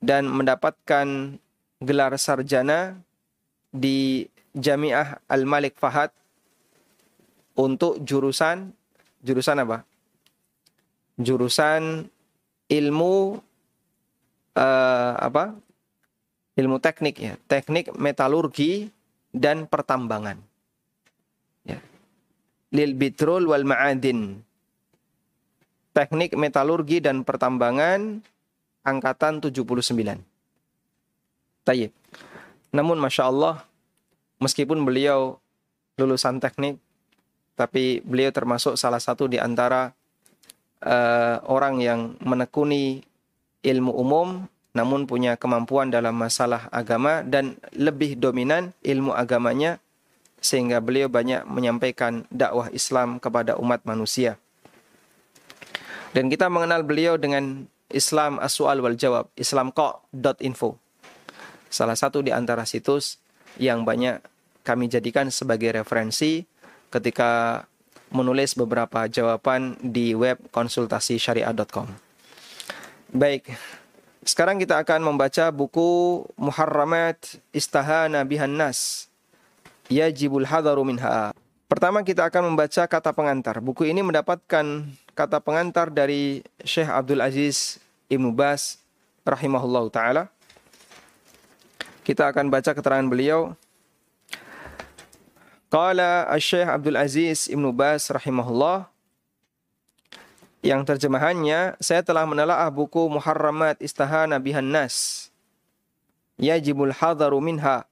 dan 0.00 0.24
mendapatkan 0.24 1.36
gelar 1.84 2.16
sarjana 2.16 2.96
di 3.68 4.24
Jamiah 4.56 5.20
Al-Malik 5.28 5.76
Fahad 5.76 6.08
untuk 7.56 8.00
jurusan 8.00 8.72
jurusan 9.20 9.60
apa? 9.60 9.84
Jurusan 11.16 12.08
ilmu 12.68 13.40
uh, 14.56 15.12
apa? 15.16 15.56
Ilmu 16.56 16.80
teknik 16.80 17.16
ya, 17.20 17.34
teknik 17.48 17.92
metalurgi 17.96 18.88
dan 19.28 19.68
pertambangan. 19.68 20.40
Ya. 21.68 21.80
Lil 22.72 22.96
bitrul 22.96 23.44
wal 23.44 23.68
ma'adin. 23.68 24.40
Teknik 25.92 26.32
metalurgi 26.36 27.04
dan 27.04 27.24
pertambangan 27.24 28.24
angkatan 28.84 29.40
79. 29.44 29.92
Tayyib. 31.64 31.92
Namun 32.72 33.00
Masya 33.00 33.28
Allah, 33.28 33.64
meskipun 34.40 34.84
beliau 34.84 35.40
lulusan 35.96 36.40
teknik, 36.40 36.76
tapi 37.56 38.04
beliau 38.04 38.28
termasuk 38.32 38.76
salah 38.76 39.00
satu 39.00 39.26
di 39.26 39.40
antara 39.40 39.96
uh, 40.84 41.40
orang 41.46 41.80
yang 41.80 42.00
menekuni 42.20 43.06
ilmu 43.62 43.92
umum 43.94 44.48
namun 44.76 45.08
punya 45.08 45.40
kemampuan 45.40 45.88
dalam 45.88 46.12
masalah 46.12 46.68
agama 46.68 47.24
dan 47.24 47.56
lebih 47.72 48.20
dominan 48.20 48.76
ilmu 48.84 49.16
agamanya 49.16 49.80
sehingga 50.36 50.84
beliau 50.84 51.08
banyak 51.08 51.48
menyampaikan 51.48 52.28
dakwah 52.28 52.68
Islam 52.68 53.16
kepada 53.16 53.56
umat 53.56 53.80
manusia. 53.88 54.36
Dan 56.12 56.28
kita 56.28 56.52
mengenal 56.52 56.84
beliau 56.84 57.16
dengan 57.16 57.64
Islam 57.88 58.36
Aswal 58.36 58.84
wal 58.84 59.00
Jawab, 59.00 59.32
islamko.info. 59.32 60.76
Salah 61.72 61.96
satu 61.96 62.20
di 62.20 62.30
antara 62.30 62.68
situs 62.68 63.16
yang 63.56 63.88
banyak 63.88 64.20
kami 64.60 64.92
jadikan 64.92 65.32
sebagai 65.32 65.72
referensi 65.72 66.44
ketika 66.92 67.64
menulis 68.10 68.54
beberapa 68.54 69.06
jawaban 69.10 69.78
di 69.82 70.14
web 70.14 70.38
konsultasi 70.54 71.18
syariah.com. 71.18 71.90
Baik, 73.10 73.54
sekarang 74.26 74.58
kita 74.58 74.82
akan 74.82 75.06
membaca 75.06 75.54
buku 75.54 76.22
Muharramat 76.34 77.38
Istahana 77.54 78.26
Bihan 78.26 78.58
Nas. 78.58 79.06
Yajibul 79.86 80.42
hadaru 80.42 80.82
minha. 80.82 81.30
Pertama 81.66 82.02
kita 82.02 82.26
akan 82.26 82.54
membaca 82.54 82.82
kata 82.86 83.10
pengantar. 83.14 83.58
Buku 83.62 83.86
ini 83.86 84.02
mendapatkan 84.02 84.86
kata 85.14 85.38
pengantar 85.42 85.90
dari 85.90 86.42
Syekh 86.62 86.90
Abdul 86.90 87.22
Aziz 87.22 87.78
Ibnu 88.10 88.34
Bas 88.34 88.82
rahimahullah 89.26 89.86
taala. 89.90 90.22
Kita 92.06 92.30
akan 92.30 92.50
baca 92.50 92.70
keterangan 92.70 93.06
beliau. 93.10 93.58
Qala 95.76 96.24
Syekh 96.40 96.64
Abdul 96.64 96.96
Aziz 96.96 97.52
Ibnu 97.52 97.68
Bas 97.68 98.08
rahimahullah 98.08 98.88
yang 100.64 100.80
terjemahannya 100.88 101.76
saya 101.84 102.00
telah 102.00 102.24
menelaah 102.24 102.72
buku 102.72 103.12
Muharramat 103.12 103.84
Istahana 103.84 104.40
Bihan 104.40 104.72
Nas 104.72 105.28
Yajibul 106.40 106.96
Hadaru 106.96 107.44
Minha 107.44 107.84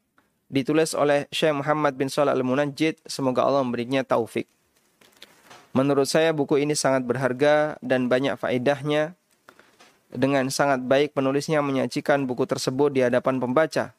ditulis 0.49 0.97
oleh 0.97 1.29
Syekh 1.29 1.61
Muhammad 1.61 1.93
bin 2.01 2.09
Shalih 2.09 2.33
Al-Munajjid. 2.33 3.05
Semoga 3.05 3.45
Allah 3.45 3.61
memberinya 3.61 4.01
taufik. 4.01 4.49
Menurut 5.77 6.09
saya 6.09 6.33
buku 6.33 6.65
ini 6.65 6.73
sangat 6.73 7.05
berharga 7.05 7.77
dan 7.85 8.09
banyak 8.09 8.41
faedahnya. 8.41 9.13
Dengan 10.09 10.49
sangat 10.49 10.81
baik 10.89 11.13
penulisnya 11.13 11.61
menyajikan 11.61 12.25
buku 12.25 12.49
tersebut 12.49 12.97
di 12.97 13.05
hadapan 13.05 13.37
pembaca. 13.37 13.93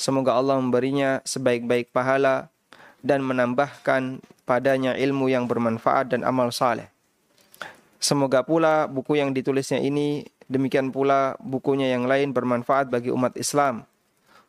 Semoga 0.00 0.40
Allah 0.40 0.56
memberinya 0.56 1.20
sebaik-baik 1.28 1.92
pahala 1.92 2.48
dan 3.04 3.24
menambahkan 3.24 4.22
padanya 4.46 4.94
ilmu 4.94 5.28
yang 5.28 5.44
bermanfaat 5.50 6.14
dan 6.14 6.22
amal 6.22 6.54
saleh. 6.54 6.88
Semoga 7.96 8.44
pula 8.46 8.86
buku 8.86 9.18
yang 9.18 9.34
ditulisnya 9.34 9.82
ini 9.82 10.28
demikian 10.46 10.94
pula 10.94 11.34
bukunya 11.42 11.90
yang 11.90 12.06
lain 12.06 12.30
bermanfaat 12.30 12.86
bagi 12.86 13.10
umat 13.10 13.34
Islam. 13.34 13.82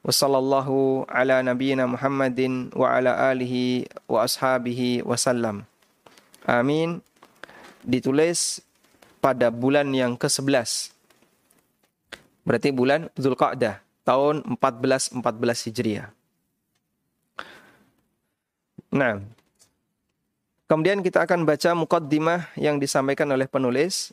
Wassallallahu 0.05 1.09
ala 1.09 1.41
nabiyyina 1.41 1.89
Muhammadin 1.89 2.71
wa 2.71 2.95
ala 2.95 3.33
alihi 3.33 3.89
wa 4.07 4.23
ashabihi 4.23 5.03
wasallam. 5.03 5.65
Amin. 6.47 7.03
Ditulis 7.83 8.63
pada 9.19 9.51
bulan 9.51 9.91
yang 9.91 10.15
ke-11. 10.15 10.95
Berarti 12.47 12.71
bulan 12.71 13.11
Zulqa'dah 13.19 13.83
tahun 14.07 14.47
1414 14.55 15.19
Hijriah. 15.67 16.16
Nah, 18.91 19.19
Kemudian 20.67 20.99
kita 20.99 21.23
akan 21.23 21.47
baca 21.47 21.71
mukaddimah 21.71 22.51
yang 22.59 22.75
disampaikan 22.75 23.31
oleh 23.31 23.47
penulis. 23.47 24.11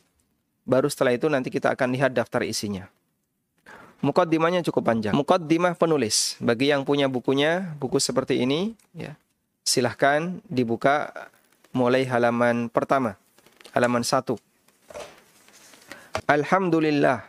Baru 0.63 0.87
setelah 0.87 1.11
itu 1.11 1.27
nanti 1.27 1.51
kita 1.51 1.75
akan 1.75 1.91
lihat 1.91 2.15
daftar 2.15 2.47
isinya. 2.47 2.87
Mukaddimahnya 3.99 4.63
cukup 4.63 4.87
panjang. 4.87 5.11
Mukaddimah 5.11 5.75
penulis. 5.75 6.39
Bagi 6.39 6.71
yang 6.71 6.87
punya 6.87 7.11
bukunya, 7.11 7.75
buku 7.75 7.99
seperti 7.99 8.39
ini, 8.39 8.71
ya, 8.95 9.19
silahkan 9.67 10.39
dibuka 10.47 11.11
mulai 11.75 12.07
halaman 12.07 12.71
pertama. 12.71 13.19
Halaman 13.75 14.07
satu. 14.07 14.39
Alhamdulillah. 16.23 17.27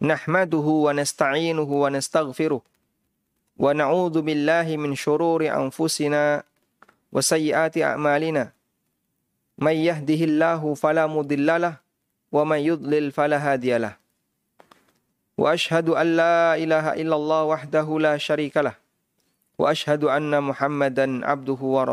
Nahmaduhu 0.00 0.88
wa 0.88 0.96
nasta'inuhu 0.96 1.84
wa 1.84 1.92
nastaghfiruh 1.92 2.64
wa 3.54 3.70
na'udzu 3.74 4.22
billahi 4.22 4.78
min 4.78 4.98
syururi 4.98 5.50
anfusina 5.50 6.42
wa 7.10 7.20
sayyiati 7.22 7.86
a'malina. 7.86 8.50
May 9.54 9.86
yahdihillahu 9.86 10.74
fala 10.74 11.06
mudhillalah 11.06 11.78
wa 12.34 12.42
may 12.42 12.66
yudlil 12.66 13.14
fala 13.14 13.38
hadiyalah 13.38 13.94
wa 15.34 15.50
ashhadu 15.50 15.98
an 15.98 16.14
la 16.14 16.54
ilaha 16.54 16.94
illallah 16.94 17.42
wahdahu 17.46 17.98
la 17.98 18.14
syarikalah 18.18 18.78
wa 19.58 19.70
ashhadu 19.70 20.10
anna 20.10 20.38
muhammadan 20.38 21.26
abduhu 21.26 21.78
wa 21.78 21.86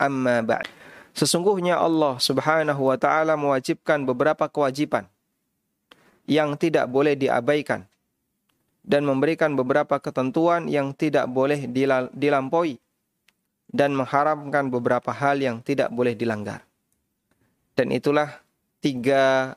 amma 0.00 0.44
sesungguhnya 1.12 1.76
Allah 1.76 2.16
Subhanahu 2.16 2.88
wa 2.88 2.96
taala 2.96 3.36
mewajibkan 3.36 4.04
beberapa 4.04 4.48
kewajiban 4.48 5.08
yang 6.28 6.52
tidak 6.60 6.84
boleh 6.92 7.16
diabaikan 7.16 7.88
dan 8.84 9.04
memberikan 9.04 9.54
beberapa 9.54 10.00
ketentuan 10.00 10.66
yang 10.66 10.94
tidak 10.96 11.28
boleh 11.28 11.68
dilampaui 12.12 12.80
dan 13.68 13.92
mengharamkan 13.92 14.72
beberapa 14.72 15.12
hal 15.12 15.40
yang 15.40 15.60
tidak 15.60 15.92
boleh 15.92 16.16
dilanggar. 16.16 16.64
Dan 17.76 17.92
itulah 17.92 18.40
tiga 18.80 19.54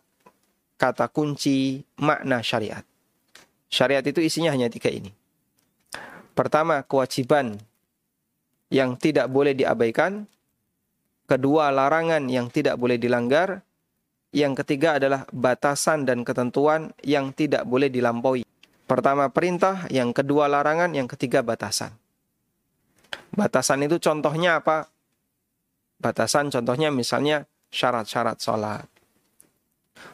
kata 0.75 1.07
kunci 1.09 1.81
makna 2.01 2.43
syariat. 2.43 2.83
Syariat 3.71 4.03
itu 4.03 4.19
isinya 4.19 4.51
hanya 4.51 4.67
tiga 4.67 4.91
ini. 4.91 5.15
Pertama, 6.35 6.83
kewajiban 6.83 7.55
yang 8.67 8.99
tidak 8.99 9.31
boleh 9.31 9.55
diabaikan. 9.55 10.27
Kedua, 11.27 11.71
larangan 11.71 12.27
yang 12.27 12.51
tidak 12.51 12.75
boleh 12.75 12.99
dilanggar. 12.99 13.63
Yang 14.31 14.63
ketiga 14.63 14.95
adalah 14.99 15.27
batasan 15.31 16.07
dan 16.07 16.23
ketentuan 16.23 16.95
yang 17.03 17.35
tidak 17.35 17.67
boleh 17.67 17.91
dilampaui. 17.91 18.47
Pertama 18.91 19.31
perintah, 19.31 19.87
yang 19.87 20.11
kedua 20.11 20.51
larangan, 20.51 20.91
yang 20.91 21.07
ketiga 21.07 21.39
batasan. 21.39 21.95
Batasan 23.31 23.87
itu 23.87 24.03
contohnya 24.03 24.59
apa? 24.59 24.91
Batasan 25.95 26.51
contohnya 26.51 26.91
misalnya 26.91 27.47
syarat-syarat 27.71 28.43
sholat. 28.43 28.83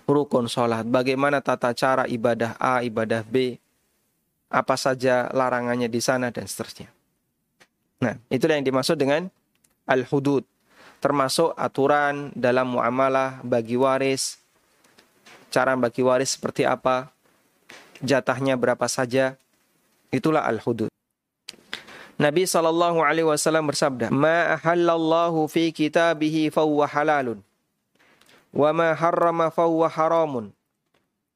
Rukun 0.05 0.45
sholat. 0.45 0.85
Bagaimana 0.85 1.41
tata 1.41 1.73
cara 1.73 2.05
ibadah 2.05 2.53
A, 2.61 2.85
ibadah 2.85 3.25
B. 3.25 3.57
Apa 4.53 4.77
saja 4.77 5.25
larangannya 5.33 5.89
di 5.89 5.97
sana 5.97 6.29
dan 6.29 6.45
seterusnya. 6.45 6.93
Nah, 7.97 8.13
itulah 8.29 8.61
yang 8.61 8.67
dimaksud 8.69 8.93
dengan 8.93 9.25
al-hudud. 9.89 10.45
termasuk 10.97 11.53
aturan 11.53 12.33
dalam 12.33 12.73
muamalah 12.73 13.45
bagi 13.45 13.77
waris, 13.77 14.41
cara 15.53 15.77
bagi 15.77 16.01
waris 16.01 16.33
seperti 16.33 16.65
apa, 16.65 17.13
jatahnya 18.03 18.57
berapa 18.59 18.85
saja, 18.89 19.39
itulah 20.13 20.45
al-hudud. 20.45 20.91
Nabi 22.17 22.49
sallallahu 22.49 23.05
alaihi 23.05 23.29
wasallam 23.29 23.69
bersabda, 23.69 24.09
"Ma 24.09 24.57
ahallallahu 24.57 25.45
fi 25.45 25.69
kitabihi 25.69 26.49
huwa 26.49 26.89
halalun, 26.89 27.39
wa 28.49 28.69
ma 28.73 28.97
harrama 28.97 29.53
huwa 29.53 29.85
haramun, 29.85 30.49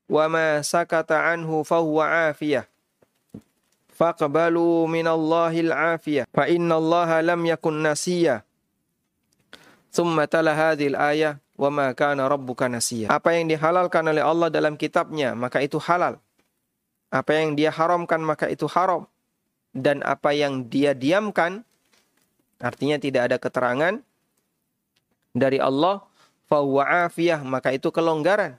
wa 0.10 0.26
ma 0.26 0.60
sakata 0.66 1.22
anhu 1.22 1.62
huwa 1.62 2.34
afiyah." 2.34 2.66
Faqbalu 3.94 4.90
minallahil 4.90 5.70
afiyah, 5.70 6.26
fa 6.34 6.50
innallaha 6.50 7.22
lam 7.22 7.46
yakun 7.46 7.86
nasiyah 7.86 8.42
Thumma 9.92 10.24
tala 10.24 10.56
hadhil 10.56 10.96
ayah 10.96 11.36
wa 11.60 11.68
ma 11.68 11.88
kana 11.92 12.24
rabbuka 12.24 12.72
nasiya. 12.72 13.12
Apa 13.12 13.36
yang 13.36 13.52
dihalalkan 13.52 14.08
oleh 14.08 14.24
Allah 14.24 14.48
dalam 14.48 14.80
kitabnya, 14.80 15.36
maka 15.36 15.60
itu 15.60 15.76
halal. 15.84 16.16
Apa 17.12 17.36
yang 17.36 17.60
dia 17.60 17.70
haramkan, 17.70 18.24
maka 18.24 18.48
itu 18.48 18.66
haram. 18.72 19.04
Dan 19.76 20.00
apa 20.08 20.32
yang 20.32 20.64
dia 20.68 20.96
diamkan, 20.96 21.68
artinya 22.64 22.96
tidak 22.96 23.28
ada 23.28 23.38
keterangan 23.40 24.00
dari 25.36 25.60
Allah, 25.60 26.04
fahuwa 26.48 27.08
afiyah, 27.08 27.44
maka 27.44 27.76
itu 27.76 27.92
kelonggaran. 27.92 28.56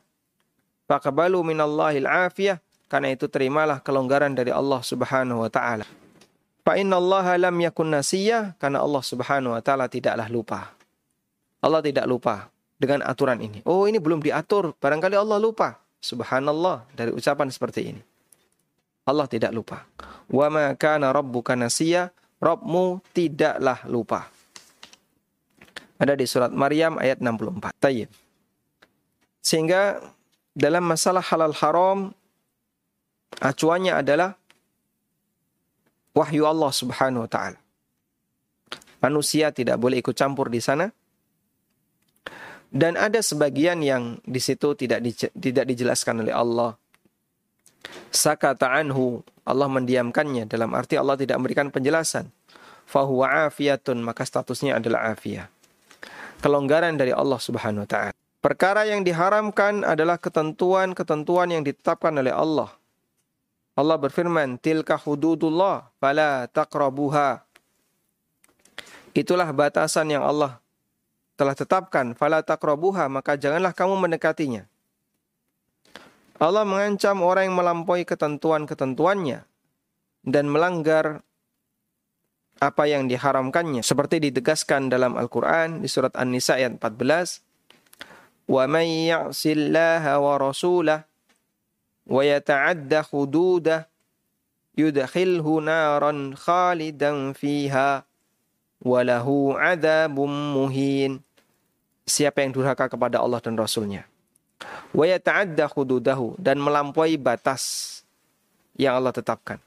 Faqabalu 0.85 1.41
minallahil 1.53 2.05
afiyah, 2.05 2.61
karena 2.93 3.13
itu 3.13 3.25
terimalah 3.25 3.81
kelonggaran 3.81 4.37
dari 4.37 4.53
Allah 4.53 4.85
subhanahu 4.85 5.45
wa 5.45 5.51
ta'ala. 5.53 5.89
Fa 6.61 6.77
inna 6.77 7.01
Allah 7.01 7.41
lam 7.49 7.57
yakun 7.57 7.89
nasiyah, 7.89 8.57
karena 8.61 8.85
Allah 8.85 9.01
subhanahu 9.01 9.57
wa 9.57 9.63
ta'ala 9.65 9.89
tidaklah 9.89 10.29
lupa. 10.29 10.77
Allah 11.65 11.81
tidak 11.81 12.05
lupa 12.05 12.53
dengan 12.77 13.01
aturan 13.09 13.41
ini. 13.41 13.65
Oh 13.65 13.89
ini 13.89 13.97
belum 13.97 14.21
diatur, 14.21 14.77
barangkali 14.77 15.17
Allah 15.17 15.41
lupa. 15.41 15.81
Subhanallah 16.03 16.85
dari 16.93 17.15
ucapan 17.15 17.49
seperti 17.49 17.95
ini. 17.95 18.12
Allah 19.03 19.27
tidak 19.27 19.51
lupa. 19.51 19.87
Wa 20.31 20.47
ma 20.49 20.73
kana 20.79 21.11
rabbuka 21.11 21.59
nasiya, 21.59 22.15
Rabbmu 22.43 23.03
tidaklah 23.15 23.87
lupa. 23.87 24.27
Ada 25.99 26.19
di 26.19 26.27
surat 26.27 26.51
Maryam 26.51 26.99
ayat 26.99 27.23
64. 27.23 27.71
Tayyib. 27.79 28.11
Sehingga 29.39 30.03
dalam 30.51 30.83
masalah 30.83 31.23
halal 31.23 31.55
haram 31.55 32.11
acuannya 33.39 33.95
adalah 33.95 34.35
wahyu 36.15 36.47
Allah 36.47 36.71
Subhanahu 36.75 37.27
wa 37.27 37.31
taala. 37.31 37.59
Manusia 39.03 39.51
tidak 39.51 39.83
boleh 39.83 39.99
ikut 39.99 40.15
campur 40.15 40.47
di 40.47 40.63
sana 40.63 40.91
dan 42.73 42.97
ada 42.97 43.21
sebagian 43.21 43.85
yang 43.85 44.17
di 44.25 44.41
situ 44.41 44.73
tidak 44.73 45.05
di, 45.05 45.13
tidak 45.13 45.65
dijelaskan 45.69 46.25
oleh 46.25 46.33
Allah. 46.33 46.73
Sakata 48.13 48.71
anhu, 48.71 49.25
Allah 49.43 49.67
mendiamkannya 49.67 50.47
dalam 50.47 50.71
arti 50.77 50.95
Allah 50.95 51.19
tidak 51.19 51.41
memberikan 51.41 51.69
penjelasan. 51.73 52.31
Fahuwa 52.87 53.49
afiyatun, 53.49 54.03
maka 54.05 54.23
statusnya 54.27 54.77
adalah 54.77 55.15
afiyah. 55.15 55.49
Kelonggaran 56.43 56.99
dari 56.99 57.15
Allah 57.15 57.39
Subhanahu 57.39 57.87
wa 57.87 57.89
taala. 57.89 58.13
Perkara 58.43 58.83
yang 58.83 59.07
diharamkan 59.07 59.87
adalah 59.87 60.19
ketentuan-ketentuan 60.19 61.55
yang 61.55 61.63
ditetapkan 61.63 62.11
oleh 62.11 62.35
Allah. 62.35 62.75
Allah 63.79 63.97
berfirman, 63.97 64.59
"Tilka 64.59 64.99
hududullah, 64.99 65.89
fala 66.03 66.51
taqrabuha." 66.51 67.47
Itulah 69.15 69.49
batasan 69.55 70.11
yang 70.11 70.27
Allah 70.27 70.63
telah 71.37 71.57
tetapkan 71.57 72.15
fala 72.15 72.39
taqrabuha 72.45 73.09
maka 73.11 73.37
janganlah 73.37 73.75
kamu 73.75 73.99
mendekatinya. 73.99 74.69
Allah 76.43 76.67
mengancam 76.67 77.23
orang 77.23 77.47
yang 77.47 77.55
melampaui 77.55 78.03
ketentuan-ketentuannya 78.03 79.47
dan 80.27 80.45
melanggar 80.51 81.23
apa 82.59 82.83
yang 82.91 83.07
diharamkannya 83.07 83.87
seperti 83.87 84.19
ditegaskan 84.19 84.91
dalam 84.91 85.15
Al-Qur'an 85.15 85.83
di 85.83 85.87
surat 85.87 86.11
An-Nisa 86.19 86.59
ayat 86.59 86.83
14 86.83 88.51
wa 88.51 88.67
may 88.67 89.07
ya'sillaha 89.07 90.19
wa 90.19 90.35
rasulah 90.35 91.07
wa 92.11 92.23
yata'adda 92.27 93.07
hududah 93.07 93.87
yudkhilhu 94.75 95.63
naran 95.63 96.35
khalidan 96.35 97.39
fiha 97.39 98.03
walahu 98.83 99.55
siapa 102.03 102.43
yang 102.43 102.51
durhaka 102.51 102.91
kepada 102.91 103.23
Allah 103.23 103.39
dan 103.39 103.55
Rasulnya. 103.55 104.12
Wa 104.93 105.09
yata'adda 105.09 105.73
hududahu 105.73 106.37
dan 106.37 106.61
melampaui 106.61 107.17
batas 107.17 108.01
yang 108.77 108.97
Allah 109.01 109.13
tetapkan. 109.13 109.61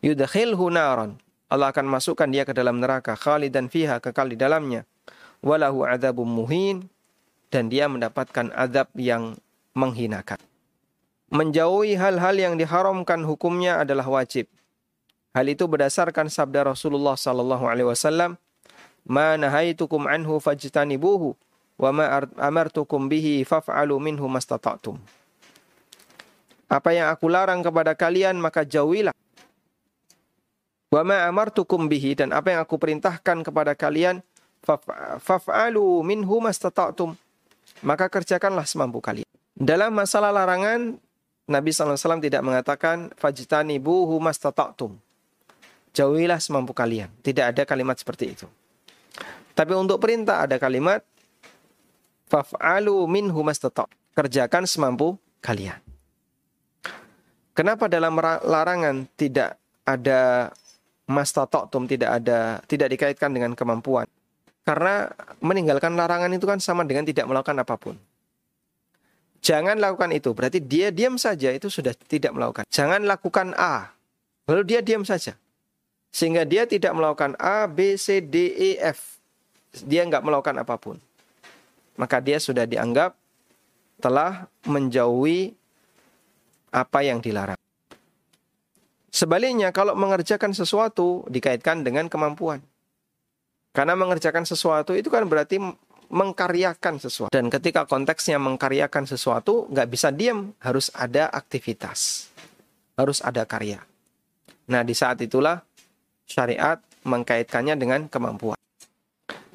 Yudkhilhu 0.00 0.72
naran. 0.72 1.16
Allah 1.50 1.74
akan 1.74 1.88
masukkan 1.90 2.30
dia 2.30 2.46
ke 2.46 2.54
dalam 2.54 2.78
neraka 2.78 3.18
khalidan 3.18 3.66
fiha 3.66 3.98
kekal 3.98 4.30
di 4.30 4.38
dalamnya. 4.38 4.86
Walahu 5.42 5.82
adzabum 5.82 6.28
muhin 6.28 6.86
dan 7.50 7.66
dia 7.66 7.90
mendapatkan 7.90 8.54
azab 8.54 8.86
yang 8.94 9.34
menghinakan. 9.74 10.38
Menjauhi 11.30 11.98
hal-hal 11.98 12.36
yang 12.38 12.54
diharamkan 12.54 13.22
hukumnya 13.26 13.82
adalah 13.82 14.06
wajib. 14.06 14.46
Hal 15.30 15.46
itu 15.46 15.66
berdasarkan 15.66 16.26
sabda 16.26 16.66
Rasulullah 16.74 17.14
sallallahu 17.14 17.64
alaihi 17.66 17.86
wasallam 17.86 18.34
ma 19.06 19.38
nahaitukum 19.38 20.10
anhu 20.10 20.42
fajtanibuhu 20.42 21.38
wa 21.80 21.90
ma 21.96 22.04
amartukum 22.36 23.08
bihi 23.08 23.40
faf'alu 23.48 23.96
minhu 23.96 24.28
mastata'tum. 24.28 25.00
Apa 26.68 26.92
yang 26.92 27.08
aku 27.08 27.26
larang 27.32 27.64
kepada 27.64 27.96
kalian 27.96 28.36
maka 28.36 28.68
jauhilah. 28.68 29.16
Wa 30.92 31.02
ma 31.02 31.24
amartukum 31.24 31.88
bihi 31.88 32.20
dan 32.20 32.36
apa 32.36 32.52
yang 32.52 32.60
aku 32.60 32.76
perintahkan 32.76 33.40
kepada 33.40 33.72
kalian 33.72 34.20
faf'alu 35.24 36.04
minhu 36.04 36.36
mastata'tum. 36.44 37.16
Maka 37.80 38.12
kerjakanlah 38.12 38.68
semampu 38.68 39.00
kalian. 39.00 39.24
Dalam 39.56 39.96
masalah 39.96 40.28
larangan 40.28 41.00
Nabi 41.48 41.72
SAW 41.72 42.20
tidak 42.20 42.44
mengatakan 42.44 43.08
fajtanibuhu 43.16 44.20
mastata'tum. 44.20 45.00
Jauhilah 45.96 46.38
semampu 46.38 46.76
kalian. 46.76 47.08
Tidak 47.24 47.56
ada 47.56 47.62
kalimat 47.66 47.98
seperti 47.98 48.36
itu. 48.36 48.46
Tapi 49.56 49.74
untuk 49.74 49.98
perintah 49.98 50.46
ada 50.46 50.54
kalimat 50.62 51.02
faf'alu 52.30 53.10
minhu 53.10 53.42
mastata'. 53.42 53.90
Kerjakan 54.14 54.64
semampu 54.70 55.18
kalian. 55.42 55.78
Kenapa 57.50 57.90
dalam 57.90 58.14
larangan 58.22 59.04
tidak 59.18 59.58
ada 59.82 60.54
mastata'tum, 61.10 61.90
tidak 61.90 62.22
ada 62.22 62.62
tidak 62.70 62.94
dikaitkan 62.94 63.34
dengan 63.34 63.52
kemampuan? 63.58 64.06
Karena 64.62 65.10
meninggalkan 65.42 65.98
larangan 65.98 66.30
itu 66.30 66.46
kan 66.46 66.62
sama 66.62 66.86
dengan 66.86 67.02
tidak 67.02 67.26
melakukan 67.26 67.58
apa 67.58 67.74
pun. 67.74 67.96
Jangan 69.40 69.80
lakukan 69.80 70.12
itu, 70.12 70.36
berarti 70.36 70.60
dia 70.60 70.92
diam 70.92 71.16
saja 71.16 71.48
itu 71.50 71.72
sudah 71.72 71.96
tidak 71.96 72.36
melakukan. 72.36 72.68
Jangan 72.68 73.08
lakukan 73.08 73.56
A, 73.56 73.88
lalu 74.44 74.62
dia 74.68 74.80
diam 74.84 75.00
saja. 75.02 75.32
Sehingga 76.12 76.44
dia 76.44 76.68
tidak 76.68 76.92
melakukan 76.92 77.40
A, 77.40 77.64
B, 77.64 77.96
C, 77.96 78.20
D, 78.20 78.52
E, 78.52 78.70
F 78.78 79.20
dia 79.86 80.02
nggak 80.02 80.22
melakukan 80.26 80.56
apa 80.58 80.74
pun. 80.76 80.98
Maka 82.00 82.24
dia 82.24 82.40
sudah 82.40 82.64
dianggap 82.64 83.12
telah 84.00 84.48
menjauhi 84.64 85.52
apa 86.72 87.04
yang 87.04 87.20
dilarang. 87.20 87.60
Sebaliknya, 89.12 89.68
kalau 89.74 89.92
mengerjakan 89.92 90.56
sesuatu 90.56 91.28
dikaitkan 91.28 91.84
dengan 91.84 92.08
kemampuan. 92.08 92.64
Karena 93.76 93.94
mengerjakan 93.94 94.48
sesuatu 94.48 94.96
itu 94.96 95.12
kan 95.12 95.28
berarti 95.28 95.60
mengkaryakan 96.10 96.98
sesuatu. 96.98 97.30
Dan 97.30 97.52
ketika 97.52 97.86
konteksnya 97.86 98.38
mengkaryakan 98.38 99.06
sesuatu, 99.06 99.70
nggak 99.70 99.88
bisa 99.90 100.08
diam, 100.10 100.54
harus 100.62 100.90
ada 100.94 101.30
aktivitas. 101.30 102.30
Harus 102.98 103.22
ada 103.22 103.46
karya. 103.46 103.82
Nah, 104.70 104.86
di 104.86 104.94
saat 104.94 105.18
itulah 105.22 105.62
syariat 106.26 106.78
mengkaitkannya 107.02 107.74
dengan 107.74 108.06
kemampuan. 108.06 108.59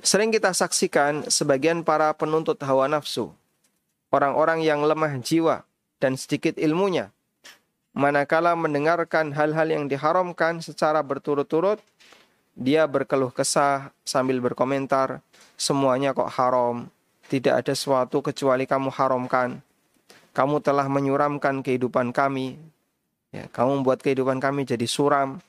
Sering 0.06 0.30
kita 0.30 0.54
saksikan 0.54 1.26
sebagian 1.34 1.82
para 1.82 2.14
penuntut 2.14 2.62
hawa 2.62 2.86
nafsu, 2.86 3.34
orang-orang 4.14 4.62
yang 4.62 4.86
lemah 4.86 5.18
jiwa 5.18 5.66
dan 5.98 6.14
sedikit 6.14 6.62
ilmunya, 6.62 7.10
manakala 7.90 8.54
mendengarkan 8.54 9.34
hal-hal 9.34 9.66
yang 9.66 9.90
diharamkan 9.90 10.62
secara 10.62 11.02
berturut-turut, 11.02 11.82
dia 12.54 12.86
berkeluh 12.86 13.34
kesah 13.34 13.90
sambil 14.06 14.38
berkomentar, 14.46 15.26
semuanya 15.58 16.14
kok 16.14 16.30
haram, 16.38 16.86
tidak 17.26 17.66
ada 17.66 17.74
sesuatu 17.74 18.22
kecuali 18.22 18.70
kamu 18.70 18.94
haramkan. 18.94 19.58
Kamu 20.38 20.62
telah 20.62 20.86
menyuramkan 20.86 21.66
kehidupan 21.66 22.14
kami. 22.14 22.62
Ya, 23.34 23.50
kamu 23.50 23.82
membuat 23.82 24.06
kehidupan 24.06 24.38
kami 24.38 24.70
jadi 24.70 24.86
suram. 24.86 25.42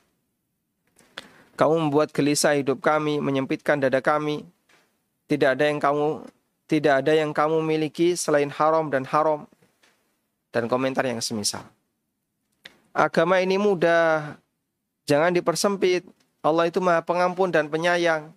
Kamu 1.57 1.89
membuat 1.89 2.13
gelisah 2.13 2.53
hidup 2.53 2.85
kami, 2.85 3.17
menyempitkan 3.17 3.81
dada 3.81 3.97
kami. 3.97 4.45
Tidak 5.25 5.57
ada 5.57 5.65
yang 5.65 5.81
kamu 5.81 6.23
tidak 6.69 7.01
ada 7.01 7.15
yang 7.15 7.31
kamu 7.33 7.63
miliki 7.65 8.13
selain 8.13 8.51
haram 8.53 8.91
dan 8.91 9.07
haram 9.07 9.49
dan 10.53 10.69
komentar 10.69 11.07
yang 11.07 11.23
semisal. 11.23 11.63
Agama 12.93 13.41
ini 13.41 13.57
mudah, 13.57 14.37
jangan 15.09 15.33
dipersempit. 15.33 16.05
Allah 16.45 16.69
itu 16.69 16.77
maha 16.77 17.01
pengampun 17.01 17.49
dan 17.49 17.71
penyayang. 17.71 18.29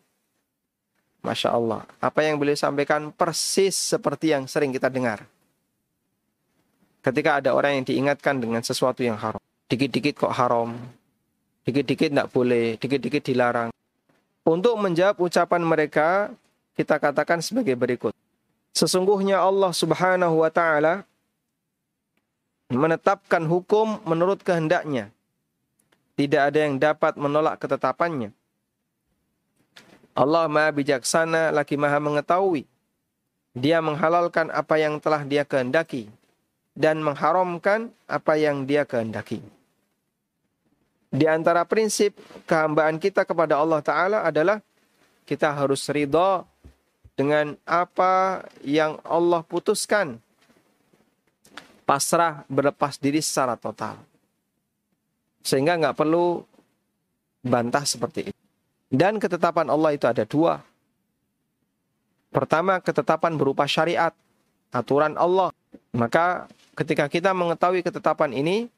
Masya 1.20 1.52
Allah, 1.52 1.84
apa 2.00 2.24
yang 2.24 2.40
beliau 2.40 2.56
sampaikan 2.56 3.12
persis 3.12 3.76
seperti 3.76 4.32
yang 4.32 4.48
sering 4.48 4.72
kita 4.72 4.88
dengar. 4.88 5.28
Ketika 7.04 7.44
ada 7.44 7.52
orang 7.52 7.80
yang 7.80 7.84
diingatkan 7.84 8.40
dengan 8.40 8.64
sesuatu 8.64 9.04
yang 9.04 9.20
haram. 9.20 9.40
Dikit-dikit 9.68 10.16
kok 10.16 10.32
haram, 10.32 10.76
dikit-dikit 11.64 12.08
tidak 12.12 12.28
boleh, 12.32 12.76
dikit-dikit 12.80 13.22
dilarang. 13.24 13.70
Untuk 14.44 14.74
menjawab 14.80 15.20
ucapan 15.20 15.62
mereka, 15.62 16.32
kita 16.74 16.96
katakan 16.96 17.44
sebagai 17.44 17.76
berikut. 17.76 18.16
Sesungguhnya 18.72 19.42
Allah 19.42 19.74
Subhanahu 19.74 20.40
wa 20.40 20.48
taala 20.48 21.04
menetapkan 22.70 23.42
hukum 23.44 23.98
menurut 24.06 24.40
kehendaknya. 24.40 25.10
Tidak 26.14 26.40
ada 26.40 26.58
yang 26.64 26.78
dapat 26.78 27.18
menolak 27.18 27.58
ketetapannya. 27.58 28.30
Allah 30.14 30.46
Maha 30.46 30.70
bijaksana 30.74 31.50
lagi 31.50 31.80
Maha 31.80 31.98
mengetahui. 31.98 32.68
Dia 33.56 33.82
menghalalkan 33.82 34.52
apa 34.54 34.78
yang 34.78 35.02
telah 35.02 35.26
Dia 35.26 35.42
kehendaki 35.42 36.06
dan 36.78 37.02
mengharamkan 37.02 37.90
apa 38.06 38.38
yang 38.38 38.62
Dia 38.68 38.86
kehendaki. 38.86 39.42
Di 41.10 41.26
antara 41.26 41.66
prinsip 41.66 42.14
kehambaan 42.46 43.02
kita 43.02 43.26
kepada 43.26 43.58
Allah 43.58 43.82
Ta'ala 43.82 44.18
adalah 44.22 44.62
kita 45.26 45.50
harus 45.50 45.82
ridha 45.90 46.46
dengan 47.18 47.58
apa 47.66 48.46
yang 48.62 48.96
Allah 49.02 49.42
putuskan. 49.42 50.22
Pasrah 51.82 52.46
berlepas 52.46 52.94
diri 53.02 53.18
secara 53.18 53.58
total. 53.58 53.98
Sehingga 55.42 55.74
nggak 55.74 55.98
perlu 55.98 56.46
bantah 57.42 57.82
seperti 57.82 58.30
itu. 58.30 58.40
Dan 58.86 59.18
ketetapan 59.18 59.66
Allah 59.66 59.94
itu 59.98 60.06
ada 60.06 60.22
dua. 60.22 60.62
Pertama, 62.30 62.78
ketetapan 62.78 63.34
berupa 63.34 63.66
syariat, 63.66 64.14
aturan 64.70 65.18
Allah. 65.18 65.50
Maka 65.90 66.46
ketika 66.78 67.10
kita 67.10 67.34
mengetahui 67.34 67.82
ketetapan 67.82 68.30
ini, 68.30 68.70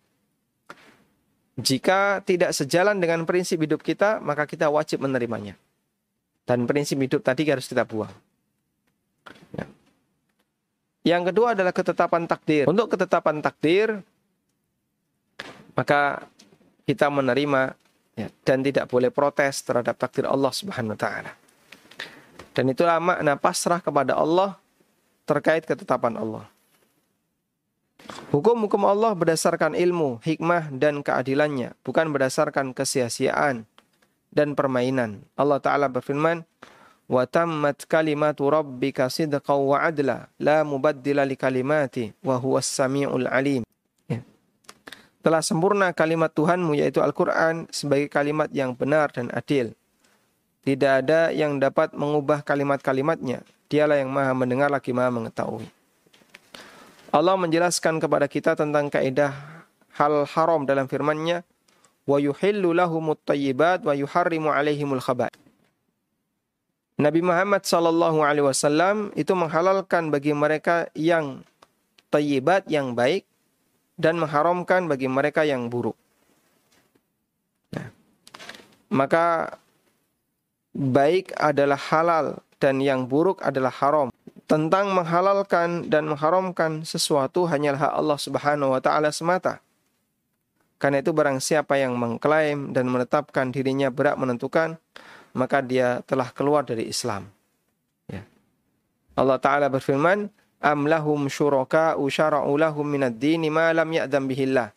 jika 1.60 2.24
tidak 2.24 2.56
sejalan 2.56 2.96
dengan 2.96 3.28
prinsip 3.28 3.60
hidup 3.60 3.84
kita, 3.84 4.24
maka 4.24 4.48
kita 4.48 4.72
wajib 4.72 5.04
menerimanya. 5.04 5.52
Dan 6.48 6.64
prinsip 6.64 6.96
hidup 6.96 7.20
tadi 7.20 7.44
harus 7.44 7.68
kita 7.68 7.84
buang. 7.84 8.12
Ya. 9.52 9.64
Yang 11.02 11.34
kedua 11.34 11.52
adalah 11.52 11.74
ketetapan 11.76 12.24
takdir. 12.24 12.64
Untuk 12.64 12.88
ketetapan 12.88 13.44
takdir, 13.44 14.00
maka 15.76 16.24
kita 16.88 17.12
menerima 17.12 17.76
ya, 18.16 18.28
dan 18.42 18.64
tidak 18.64 18.88
boleh 18.88 19.12
protes 19.12 19.60
terhadap 19.62 19.96
takdir 19.96 20.24
Allah 20.24 20.52
Subhanahu 20.52 20.96
wa 20.96 21.00
taala. 21.00 21.32
Dan 22.52 22.68
itulah 22.68 23.00
makna 23.00 23.36
pasrah 23.40 23.80
kepada 23.80 24.16
Allah 24.16 24.60
terkait 25.24 25.64
ketetapan 25.64 26.16
Allah. 26.20 26.51
Hukum-hukum 28.32 28.82
Allah 28.88 29.12
berdasarkan 29.12 29.76
ilmu, 29.76 30.18
hikmah, 30.24 30.72
dan 30.72 31.04
keadilannya, 31.04 31.76
bukan 31.84 32.10
berdasarkan 32.10 32.72
kesia-siaan 32.72 33.68
dan 34.32 34.56
permainan. 34.56 35.22
Allah 35.36 35.60
Ta'ala 35.60 35.86
berfirman, 35.92 36.42
wa 37.12 37.26
adla 39.84 40.16
la 40.40 40.64
mubaddila 40.64 41.28
li 41.28 41.36
kalimati 41.36 42.16
wa 42.24 42.40
huwas 42.40 42.64
samiul 42.64 43.28
alim 43.28 43.68
ya. 44.08 44.24
telah 45.20 45.44
sempurna 45.44 45.92
kalimat 45.92 46.32
Tuhanmu 46.32 46.72
yaitu 46.78 47.04
Al-Quran 47.04 47.68
sebagai 47.68 48.08
kalimat 48.08 48.48
yang 48.54 48.72
benar 48.72 49.12
dan 49.12 49.28
adil 49.36 49.76
tidak 50.64 51.04
ada 51.04 51.34
yang 51.34 51.60
dapat 51.60 51.92
mengubah 51.92 52.40
kalimat-kalimatnya 52.46 53.44
dialah 53.68 54.00
yang 54.00 54.08
maha 54.08 54.32
mendengar 54.32 54.72
lagi 54.72 54.96
maha 54.96 55.12
mengetahui 55.12 55.68
Allah 57.12 57.36
menjelaskan 57.36 58.00
kepada 58.00 58.24
kita 58.24 58.56
tentang 58.56 58.88
kaidah 58.88 59.36
hal 60.00 60.24
haram 60.32 60.64
dalam 60.64 60.88
firman-Nya 60.88 61.44
wa 62.08 62.16
yuhillu 62.16 62.72
lahumut 62.72 63.20
tayyibat 63.28 63.84
wa 63.84 63.92
yuharrimu 63.92 64.48
alaihimul 64.48 64.98
khaba'ith 65.04 65.36
Nabi 67.02 67.20
Muhammad 67.24 67.68
Sallallahu 67.68 68.20
Alaihi 68.22 68.46
Wasallam 68.46 69.10
itu 69.18 69.32
menghalalkan 69.32 70.08
bagi 70.08 70.32
mereka 70.36 70.86
yang 70.94 71.42
tayyibat 72.12 72.68
yang 72.68 72.92
baik 72.92 73.24
dan 73.96 74.20
mengharamkan 74.20 74.86
bagi 74.86 75.08
mereka 75.10 75.42
yang 75.42 75.66
buruk. 75.66 75.98
Nah, 77.74 77.88
maka 78.92 79.56
baik 80.76 81.32
adalah 81.36 81.80
halal 81.80 82.26
dan 82.62 82.78
yang 82.78 83.08
buruk 83.08 83.42
adalah 83.42 83.72
haram. 83.72 84.08
Tentang 84.50 84.92
menghalalkan 84.92 85.88
dan 85.88 86.04
mengharamkan 86.10 86.84
sesuatu 86.84 87.48
hanyalah 87.48 87.94
Allah 87.94 88.18
Subhanahu 88.20 88.74
wa 88.74 88.80
taala 88.82 89.08
semata. 89.14 89.62
Karena 90.76 90.98
itu 90.98 91.14
barang 91.14 91.38
siapa 91.38 91.78
yang 91.78 91.94
mengklaim 91.94 92.74
dan 92.74 92.90
menetapkan 92.90 93.54
dirinya 93.54 93.88
berat 93.88 94.18
menentukan 94.18 94.82
maka 95.32 95.64
dia 95.64 96.04
telah 96.04 96.28
keluar 96.30 96.62
dari 96.62 96.88
Islam. 96.88 97.28
Ya. 98.08 98.24
Allah 99.16 99.40
Ta'ala 99.40 99.66
berfirman, 99.72 100.28
Am 100.62 100.86
lahum 100.86 101.26
syuraka 101.26 101.98
usyara'u 101.98 102.54
lahum 102.54 102.86
minad 102.86 103.18
dini 103.18 103.50
ma 103.50 103.74
lam 103.74 103.90
bihillah. 104.30 104.70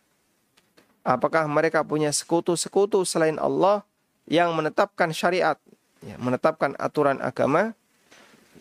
Apakah 1.06 1.46
mereka 1.46 1.86
punya 1.86 2.10
sekutu-sekutu 2.10 3.06
selain 3.06 3.38
Allah 3.38 3.86
yang 4.26 4.50
menetapkan 4.58 5.14
syariat, 5.14 5.54
ya, 6.02 6.18
menetapkan 6.18 6.74
aturan 6.82 7.22
agama, 7.22 7.78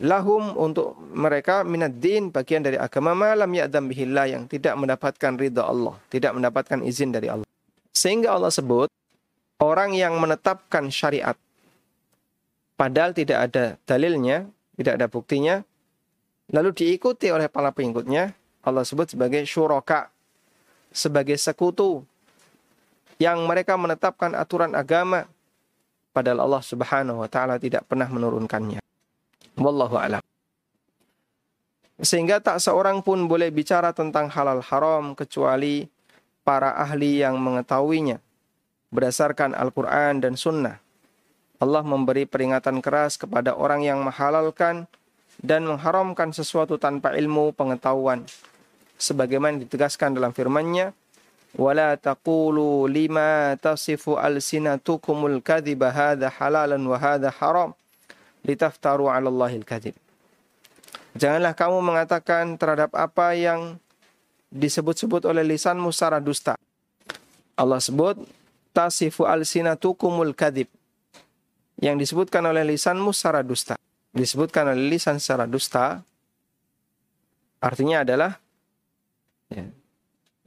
lahum 0.01 0.55
untuk 0.59 0.99
mereka 1.15 1.63
minad 1.63 1.95
din 1.99 2.33
bagian 2.33 2.63
dari 2.63 2.75
agama 2.75 3.15
malam 3.15 3.47
ya'dam 3.47 3.87
bihillah 3.87 4.27
yang 4.27 4.43
tidak 4.49 4.75
mendapatkan 4.75 5.35
ridha 5.39 5.63
Allah, 5.63 5.95
tidak 6.11 6.35
mendapatkan 6.35 6.83
izin 6.83 7.15
dari 7.15 7.31
Allah. 7.31 7.47
Sehingga 7.95 8.35
Allah 8.35 8.51
sebut 8.51 8.91
orang 9.63 9.95
yang 9.95 10.19
menetapkan 10.19 10.91
syariat 10.91 11.39
padahal 12.75 13.15
tidak 13.15 13.51
ada 13.51 13.79
dalilnya, 13.87 14.47
tidak 14.75 14.93
ada 14.99 15.07
buktinya, 15.07 15.55
lalu 16.51 16.75
diikuti 16.75 17.31
oleh 17.31 17.47
para 17.47 17.71
pengikutnya, 17.71 18.35
Allah 18.67 18.83
sebut 18.83 19.15
sebagai 19.15 19.47
syuraka, 19.47 20.11
sebagai 20.91 21.39
sekutu 21.39 22.03
yang 23.15 23.39
mereka 23.47 23.79
menetapkan 23.79 24.35
aturan 24.35 24.75
agama 24.75 25.23
padahal 26.11 26.47
Allah 26.47 26.63
Subhanahu 26.63 27.23
wa 27.23 27.29
taala 27.31 27.55
tidak 27.55 27.87
pernah 27.87 28.07
menurunkannya. 28.11 28.83
Wallahu 29.55 29.95
a'lam. 29.95 30.23
Sehingga 31.95 32.43
tak 32.43 32.59
seorang 32.59 32.99
pun 32.99 33.23
boleh 33.31 33.47
bicara 33.55 33.95
tentang 33.95 34.27
halal 34.27 34.59
haram 34.59 35.15
kecuali 35.15 35.87
para 36.43 36.75
ahli 36.75 37.23
yang 37.23 37.39
mengetahuinya 37.39 38.19
berdasarkan 38.91 39.55
Al-Quran 39.55 40.19
dan 40.19 40.35
Sunnah. 40.35 40.79
Allah 41.59 41.83
memberi 41.87 42.27
peringatan 42.27 42.83
keras 42.83 43.15
kepada 43.15 43.55
orang 43.55 43.79
yang 43.79 44.03
menghalalkan 44.03 44.91
dan 45.39 45.63
mengharamkan 45.63 46.35
sesuatu 46.35 46.75
tanpa 46.75 47.15
ilmu 47.15 47.55
pengetahuan. 47.55 48.27
Sebagaimana 48.99 49.59
ditegaskan 49.63 50.15
dalam 50.15 50.35
firman-Nya, 50.35 50.91
"Wala 51.55 51.95
taqulu 51.95 52.87
lima 52.91 53.55
tasifu 53.59 54.19
alsinatukumul 54.19 55.39
kadhiba 55.39 55.91
hadha 55.95 56.27
halalan 56.27 56.83
wa 56.83 56.99
hadha 56.99 57.31
haram 57.31 57.71
litaftaru 58.45 59.09
'ala 59.09 59.27
Allahil 59.27 59.65
kadhib." 59.65 59.97
Janganlah 61.15 61.55
kamu 61.55 61.79
mengatakan 61.81 62.59
terhadap 62.59 62.91
apa 62.93 63.33
yang 63.33 63.79
disebut-sebut 64.51 65.23
oleh 65.27 65.43
lisanmu 65.43 65.89
secara 65.89 66.19
dusta. 66.19 66.59
Allah 67.55 67.79
sebut 67.79 68.19
tasifu 68.75 69.23
alsinatukumul 69.23 70.35
kadhib 70.35 70.67
yang 71.79 71.95
disebutkan 71.95 72.43
oleh 72.43 72.67
lisanmu 72.67 73.15
secara 73.15 73.43
dusta. 73.43 73.79
Disebutkan 74.15 74.71
oleh 74.71 74.95
lisan 74.95 75.19
secara 75.19 75.43
dusta, 75.43 75.99
artinya 77.59 78.03
adalah 78.07 78.39
ya, 79.51 79.67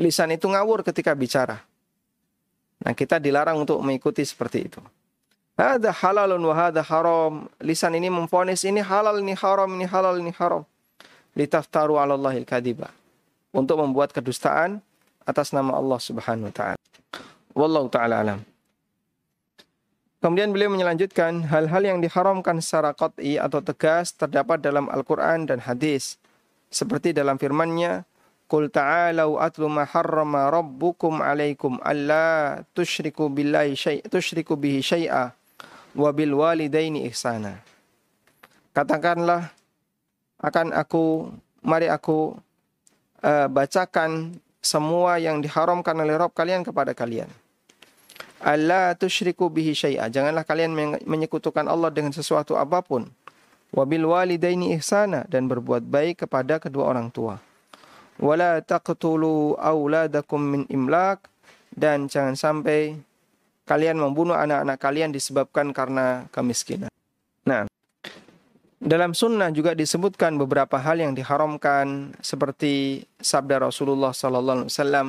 lisan 0.00 0.32
itu 0.32 0.48
ngawur 0.48 0.84
ketika 0.84 1.12
bicara. 1.12 1.60
Nah 2.84 2.92
kita 2.96 3.20
dilarang 3.20 3.60
untuk 3.60 3.80
mengikuti 3.84 4.24
seperti 4.24 4.68
itu. 4.72 4.80
Ada 5.58 5.90
halalun 5.90 6.38
wa 6.38 6.54
hada 6.54 6.86
haram. 6.86 7.50
Lisan 7.58 7.90
ini 7.98 8.06
memfonis 8.06 8.62
ini 8.62 8.78
halal, 8.78 9.18
ini 9.18 9.34
haram, 9.34 9.66
ini 9.74 9.90
halal, 9.90 10.14
ini 10.22 10.30
haram. 10.38 10.62
Litaftaru 11.34 11.98
ala 11.98 12.14
Allahil 12.14 12.46
kadiba. 12.46 12.94
Untuk 13.50 13.82
membuat 13.82 14.14
kedustaan 14.14 14.78
atas 15.26 15.50
nama 15.50 15.74
Allah 15.74 15.98
subhanahu 15.98 16.46
wa 16.46 16.54
ta'ala. 16.54 16.78
Wallahu 17.58 17.90
ta'ala 17.90 18.22
alam. 18.22 18.40
Kemudian 20.22 20.54
beliau 20.54 20.70
melanjutkan 20.70 21.42
hal-hal 21.50 21.82
yang 21.82 21.98
diharamkan 21.98 22.62
secara 22.62 22.94
qat'i 22.94 23.34
atau 23.38 23.58
tegas 23.58 24.14
terdapat 24.14 24.62
dalam 24.62 24.86
Al-Quran 24.86 25.50
dan 25.50 25.58
hadis. 25.58 26.22
Seperti 26.70 27.10
dalam 27.10 27.34
firman-Nya, 27.34 28.06
Qul 28.48 28.72
ta'alau 28.72 29.36
atlu 29.36 29.68
ma 29.68 29.84
harrama 29.84 30.48
rabbukum 30.48 31.20
alaikum 31.20 31.76
alla 31.84 32.62
tusyriku 32.72 33.28
billahi 33.28 33.76
syai' 33.76 34.00
tusyriku 34.08 34.56
bihi 34.56 34.80
syai'a 34.80 35.37
wa 35.94 36.10
bil 36.12 36.34
walidaini 36.36 37.06
ihsana. 37.08 37.60
Katakanlah 38.72 39.50
akan 40.38 40.70
aku 40.76 41.32
mari 41.64 41.90
aku 41.90 42.38
uh, 43.24 43.46
bacakan 43.50 44.38
semua 44.62 45.18
yang 45.18 45.40
diharamkan 45.42 45.96
oleh 45.98 46.14
Rabb 46.18 46.34
kalian 46.34 46.62
kepada 46.62 46.92
kalian. 46.94 47.30
Allah 48.38 48.94
tusyriku 48.94 49.50
bihi 49.50 49.74
syai'a. 49.74 50.06
Janganlah 50.06 50.46
kalian 50.46 50.70
menyekutukan 51.02 51.66
Allah 51.66 51.90
dengan 51.90 52.14
sesuatu 52.14 52.54
apa 52.54 52.78
pun. 52.86 53.10
Wabil 53.74 54.06
walidaini 54.06 54.78
ihsana 54.78 55.26
dan 55.26 55.50
berbuat 55.50 55.82
baik 55.84 56.24
kepada 56.24 56.62
kedua 56.62 56.88
orang 56.88 57.10
tua. 57.10 57.42
Wala 58.18 58.62
taqtulu 58.62 59.58
auladakum 59.58 60.38
min 60.40 60.62
imlak 60.70 61.26
dan 61.74 62.06
jangan 62.06 62.38
sampai 62.38 62.98
kalian 63.68 64.00
membunuh 64.00 64.32
anak-anak 64.32 64.80
kalian 64.80 65.12
disebabkan 65.12 65.76
karena 65.76 66.24
kemiskinan. 66.32 66.88
Nah, 67.44 67.68
dalam 68.80 69.12
sunnah 69.12 69.52
juga 69.52 69.76
disebutkan 69.76 70.40
beberapa 70.40 70.80
hal 70.80 71.04
yang 71.04 71.12
diharamkan 71.12 72.16
seperti 72.24 73.04
sabda 73.20 73.68
Rasulullah 73.68 74.16
sallallahu 74.16 74.64
alaihi 74.64 74.72
wasallam 74.72 75.08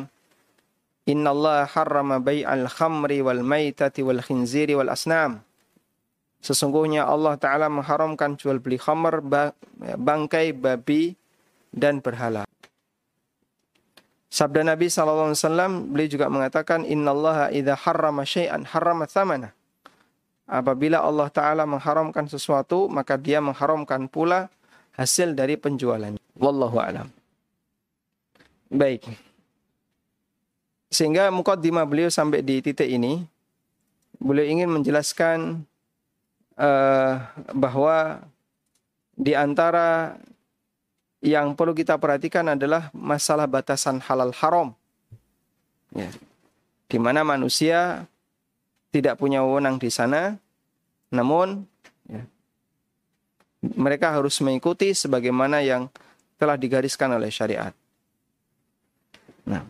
Inna 1.09 1.33
Allah 1.33 1.65
harrama 1.65 2.21
bay'al 2.21 2.69
khamri 2.69 3.21
wal 3.25 3.41
maitati 3.41 4.05
wal 4.05 4.21
khinziri 4.21 4.77
wal 4.77 4.93
asnam. 4.93 5.41
Sesungguhnya 6.39 7.03
Allah 7.03 7.35
Ta'ala 7.35 7.67
mengharamkan 7.67 8.37
jual 8.39 8.61
beli 8.61 8.77
khamr, 8.79 9.19
bangkai, 9.99 10.53
babi, 10.53 11.17
dan 11.69 12.01
berhala. 12.01 12.48
Sabda 14.29 14.61
Nabi 14.61 14.93
SAW, 14.93 15.33
beliau 15.89 16.09
juga 16.09 16.29
mengatakan, 16.29 16.85
Inna 16.85 17.11
Allah 17.17 17.49
idha 17.49 17.73
harrama 17.73 18.21
syai'an 18.21 18.61
harrama 18.61 19.09
thamana. 19.09 19.57
Apabila 20.45 21.01
Allah 21.01 21.29
Ta'ala 21.33 21.65
mengharamkan 21.65 22.29
sesuatu, 22.29 22.85
maka 22.89 23.17
dia 23.17 23.41
mengharamkan 23.41 24.05
pula 24.05 24.49
hasil 24.97 25.33
dari 25.33 25.57
penjualannya. 25.57 26.21
Wallahu 26.37 26.77
alam. 26.77 27.09
Baik. 28.69 29.05
Sehingga 30.89 31.29
mukaddimah 31.33 31.85
beliau 31.85 32.09
sampai 32.09 32.41
di 32.41 32.61
titik 32.65 32.89
ini, 32.89 33.25
beliau 34.17 34.45
ingin 34.45 34.69
menjelaskan 34.69 35.65
uh, 36.57 37.13
bahwa 37.53 38.25
di 39.13 39.33
antara 39.37 40.17
yang 41.19 41.51
perlu 41.55 41.75
kita 41.75 41.99
perhatikan 41.99 42.55
adalah 42.55 42.88
masalah 42.95 43.47
batasan 43.47 43.99
halal 43.99 44.32
haram. 44.39 44.71
Ya. 45.91 46.08
Di 46.89 46.97
mana 46.97 47.27
manusia 47.27 48.08
tidak 48.89 49.19
punya 49.21 49.43
wewenang 49.45 49.77
di 49.77 49.93
sana, 49.93 50.39
namun 51.13 51.67
ya, 52.10 52.23
mereka 53.62 54.15
harus 54.15 54.39
mengikuti 54.41 54.95
sebagaimana 54.95 55.62
yang 55.62 55.91
telah 56.39 56.55
digariskan 56.55 57.13
oleh 57.13 57.29
syariat. 57.29 57.75
Nah, 59.43 59.67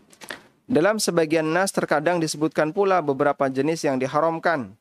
dalam 0.70 1.02
sebagian 1.02 1.50
nas 1.50 1.74
terkadang 1.74 2.22
disebutkan 2.22 2.70
pula 2.70 3.02
beberapa 3.02 3.50
jenis 3.50 3.84
yang 3.84 3.98
diharamkan. 3.98 4.78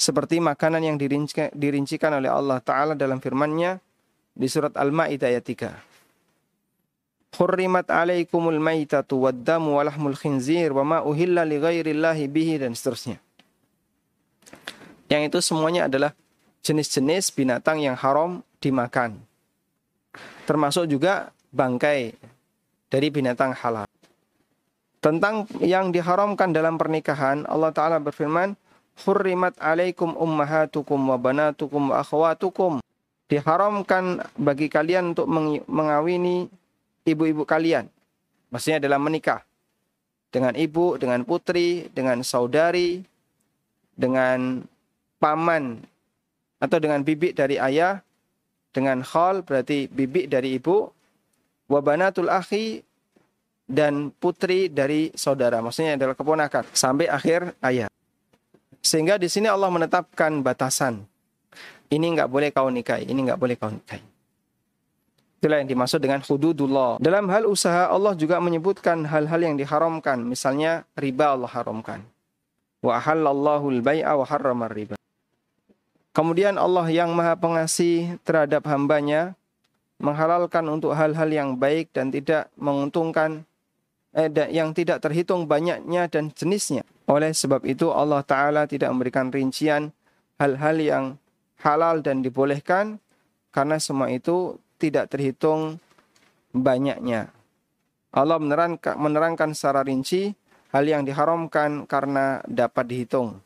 Seperti 0.00 0.40
makanan 0.40 0.80
yang 0.80 0.96
dirincikan 1.52 2.12
oleh 2.16 2.32
Allah 2.32 2.56
Ta'ala 2.64 2.96
dalam 2.96 3.20
firman-Nya 3.20 3.84
di 4.34 4.46
surat 4.46 4.74
Al-Ma'idah 4.74 5.28
ayat 5.30 5.44
3. 5.44 7.36
Hurrimat 7.38 7.86
alaikumul 7.86 8.58
maitatu 8.58 9.22
waddamu 9.22 9.78
walahmul 9.78 10.18
khinzir 10.18 10.74
wa 10.74 10.82
ma 10.82 10.98
uhilla 11.06 11.46
li 11.46 11.62
ghairillahi 11.62 12.26
bihi 12.26 12.58
dan 12.58 12.74
seterusnya. 12.74 13.22
Yang 15.10 15.22
itu 15.30 15.38
semuanya 15.42 15.86
adalah 15.86 16.14
jenis-jenis 16.62 17.34
binatang 17.34 17.82
yang 17.82 17.94
haram 17.98 18.42
dimakan. 18.58 19.22
Termasuk 20.44 20.90
juga 20.90 21.30
bangkai 21.54 22.14
dari 22.90 23.08
binatang 23.10 23.54
halal. 23.54 23.86
Tentang 25.00 25.48
yang 25.64 25.94
diharamkan 25.94 26.52
dalam 26.52 26.76
pernikahan, 26.76 27.48
Allah 27.48 27.72
Ta'ala 27.72 27.96
berfirman, 28.02 28.52
Hurrimat 29.00 29.56
alaikum 29.56 30.12
ummahatukum 30.12 31.00
wa 31.00 31.16
banatukum 31.16 31.94
wa 31.94 32.04
akhwatukum. 32.04 32.84
Diharamkan 33.30 34.26
bagi 34.34 34.66
kalian 34.66 35.14
untuk 35.14 35.30
mengawini 35.70 36.50
ibu-ibu 37.06 37.46
kalian. 37.46 37.86
Maksudnya 38.50 38.82
dalam 38.82 39.06
menikah. 39.06 39.46
Dengan 40.34 40.54
ibu, 40.58 40.98
dengan 40.98 41.22
putri, 41.22 41.90
dengan 41.94 42.22
saudari, 42.26 43.02
dengan 43.94 44.62
paman, 45.22 45.78
atau 46.60 46.78
dengan 46.78 47.02
bibik 47.02 47.34
dari 47.34 47.58
ayah, 47.58 47.98
dengan 48.70 49.02
khal 49.02 49.42
berarti 49.42 49.90
bibik 49.90 50.30
dari 50.30 50.54
ibu, 50.58 50.90
wabanatul 51.66 52.30
akhi 52.30 52.82
dan 53.66 54.14
putri 54.14 54.70
dari 54.70 55.10
saudara. 55.14 55.58
Maksudnya 55.62 55.98
adalah 55.98 56.14
keponakan. 56.14 56.66
Sampai 56.74 57.06
akhir 57.10 57.54
ayat. 57.62 57.90
Sehingga 58.82 59.18
di 59.18 59.26
sini 59.26 59.50
Allah 59.50 59.70
menetapkan 59.70 60.42
batasan. 60.42 61.09
Ini 61.90 62.06
nggak 62.14 62.30
boleh 62.30 62.54
kau 62.54 62.70
nikahi, 62.70 63.10
ini 63.10 63.20
nggak 63.26 63.40
boleh 63.40 63.58
kau 63.58 63.70
nikahi. 63.70 64.02
Itulah 65.40 65.64
yang 65.64 65.72
dimaksud 65.72 66.04
dengan 66.04 66.20
hududullah. 66.20 67.00
Dalam 67.00 67.26
hal 67.32 67.48
usaha 67.48 67.88
Allah 67.88 68.12
juga 68.12 68.38
menyebutkan 68.44 69.08
hal-hal 69.08 69.40
yang 69.40 69.56
diharamkan. 69.56 70.20
Misalnya 70.20 70.84
riba 70.94 71.32
Allah 71.32 71.48
haramkan. 71.48 72.04
Wa 72.84 73.00
halallahu 73.00 73.72
al-bai'a 73.80 74.20
wa 74.20 74.28
harrama 74.28 74.68
riba. 74.68 75.00
Kemudian 76.12 76.60
Allah 76.60 76.84
yang 76.92 77.16
maha 77.16 77.40
pengasih 77.40 78.20
terhadap 78.20 78.68
hambanya 78.68 79.32
menghalalkan 79.96 80.68
untuk 80.68 80.92
hal-hal 80.92 81.32
yang 81.32 81.56
baik 81.56 81.88
dan 81.96 82.12
tidak 82.12 82.52
menguntungkan 82.60 83.48
eh, 84.12 84.28
yang 84.52 84.76
tidak 84.76 85.00
terhitung 85.00 85.48
banyaknya 85.48 86.04
dan 86.12 86.28
jenisnya. 86.36 86.84
Oleh 87.08 87.32
sebab 87.32 87.64
itu 87.64 87.88
Allah 87.88 88.20
Ta'ala 88.20 88.68
tidak 88.68 88.92
memberikan 88.92 89.32
rincian 89.32 89.88
hal-hal 90.36 90.76
yang 90.76 91.04
halal 91.61 92.03
dan 92.05 92.21
dibolehkan 92.21 92.99
karena 93.49 93.79
semua 93.79 94.11
itu 94.11 94.59
tidak 94.75 95.11
terhitung 95.11 95.79
banyaknya. 96.51 97.31
Allah 98.15 98.39
menerangkan, 98.39 98.95
menerangkan 98.95 99.51
secara 99.51 99.83
rinci 99.83 100.31
hal 100.71 100.87
yang 100.87 101.03
diharamkan 101.03 101.83
karena 101.87 102.39
dapat 102.47 102.87
dihitung. 102.87 103.39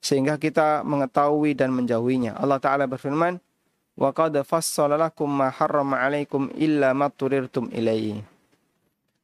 Sehingga 0.00 0.40
kita 0.40 0.80
mengetahui 0.84 1.52
dan 1.52 1.76
menjauhinya. 1.76 2.36
Allah 2.40 2.56
Ta'ala 2.56 2.84
berfirman, 2.88 3.36
وَقَدْ 4.00 4.32
فَصَّلَ 4.48 4.96
لَكُمْ 4.96 5.28
مَا 5.28 5.52
حَرَّمَ 5.52 5.92
عَلَيْكُمْ 5.92 6.56
إِلَّا 6.56 6.96
مَا 6.96 7.12
تُرِرْتُمْ 7.12 7.68
إِلَيْهِ 7.68 8.24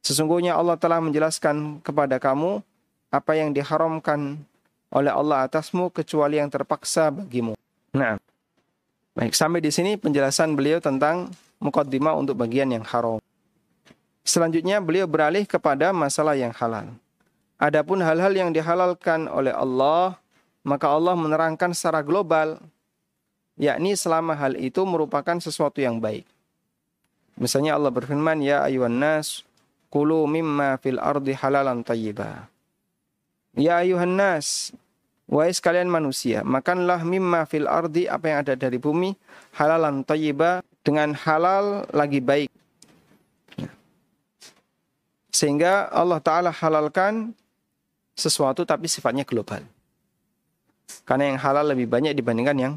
Sesungguhnya 0.05 0.53
Allah 0.53 0.77
telah 0.77 1.01
menjelaskan 1.01 1.81
kepada 1.81 2.21
kamu 2.21 2.61
apa 3.09 3.31
yang 3.33 3.57
diharamkan 3.57 4.45
oleh 4.92 5.08
Allah 5.08 5.48
atasmu 5.48 5.88
kecuali 5.88 6.36
yang 6.36 6.52
terpaksa 6.52 7.08
bagimu. 7.08 7.56
Nah, 7.96 8.20
baik 9.16 9.32
sampai 9.32 9.64
di 9.64 9.72
sini 9.72 9.96
penjelasan 9.96 10.52
beliau 10.52 10.78
tentang 10.78 11.32
mukaddimah 11.58 12.12
untuk 12.12 12.36
bagian 12.36 12.68
yang 12.68 12.84
haram. 12.84 13.16
Selanjutnya 14.22 14.78
beliau 14.78 15.08
beralih 15.08 15.48
kepada 15.48 15.90
masalah 15.90 16.38
yang 16.38 16.54
halal. 16.54 16.92
Adapun 17.58 18.04
hal-hal 18.04 18.30
yang 18.36 18.50
dihalalkan 18.54 19.26
oleh 19.26 19.50
Allah, 19.50 20.20
maka 20.62 20.86
Allah 20.92 21.18
menerangkan 21.18 21.74
secara 21.74 22.04
global, 22.04 22.58
yakni 23.58 23.98
selama 23.98 24.34
hal 24.38 24.54
itu 24.54 24.82
merupakan 24.86 25.38
sesuatu 25.42 25.82
yang 25.82 25.98
baik. 25.98 26.26
Misalnya 27.34 27.74
Allah 27.74 27.90
berfirman, 27.90 28.44
Ya 28.44 28.62
ayuhan 28.62 29.00
nas, 29.00 29.42
Kulu 29.92 30.24
mimma 30.24 30.80
fil 30.80 30.96
ardi 30.96 31.36
halalan 31.36 31.84
tayyiba. 31.84 32.48
Ya 33.52 33.84
ayuhan 33.84 34.16
nas, 34.16 34.72
wahai 35.28 35.52
sekalian 35.52 35.92
manusia, 35.92 36.40
makanlah 36.40 37.04
mimma 37.04 37.44
fil 37.44 37.68
ardi 37.68 38.08
apa 38.08 38.24
yang 38.32 38.38
ada 38.40 38.56
dari 38.56 38.80
bumi 38.80 39.12
halalan 39.52 40.00
tayyiba 40.00 40.64
dengan 40.80 41.12
halal 41.12 41.84
lagi 41.92 42.24
baik. 42.24 42.48
Sehingga 45.32 45.88
Allah 45.92 46.20
Ta'ala 46.20 46.52
halalkan 46.52 47.32
sesuatu 48.16 48.64
tapi 48.64 48.88
sifatnya 48.88 49.24
global. 49.24 49.64
Karena 51.08 51.32
yang 51.32 51.38
halal 51.40 51.72
lebih 51.72 51.88
banyak 51.88 52.12
dibandingkan 52.12 52.56
yang 52.56 52.74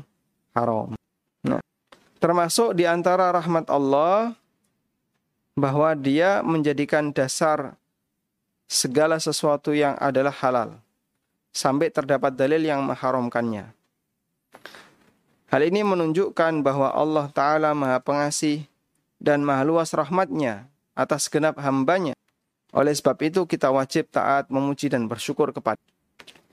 haram. 0.56 0.96
Nah, 1.44 1.60
termasuk 2.20 2.76
di 2.76 2.88
antara 2.88 3.32
rahmat 3.32 3.68
Allah 3.68 4.36
bahwa 5.56 5.92
dia 5.96 6.44
menjadikan 6.44 7.12
dasar 7.16 7.76
segala 8.66 9.22
sesuatu 9.22 9.72
yang 9.72 9.96
adalah 10.02 10.34
halal. 10.34 10.82
sampai 11.56 11.88
terdapat 11.88 12.36
dalil 12.36 12.60
yang 12.68 12.84
mengharamkannya. 12.84 13.72
Hal 15.48 15.62
ini 15.64 15.88
menunjukkan 15.88 16.60
bahwa 16.60 16.92
Allah 16.92 17.32
Ta'ala 17.32 17.72
maha 17.72 18.04
pengasih 18.04 18.68
dan 19.24 19.40
maha 19.40 19.64
luas 19.64 19.96
rahmatnya 19.96 20.68
atas 20.92 21.32
genap 21.32 21.56
hambanya. 21.64 22.12
Oleh 22.76 22.92
sebab 22.92 23.16
itu 23.24 23.48
kita 23.48 23.72
wajib 23.72 24.12
taat, 24.12 24.52
memuji 24.52 24.92
dan 24.92 25.08
bersyukur 25.08 25.56
kepada 25.56 25.80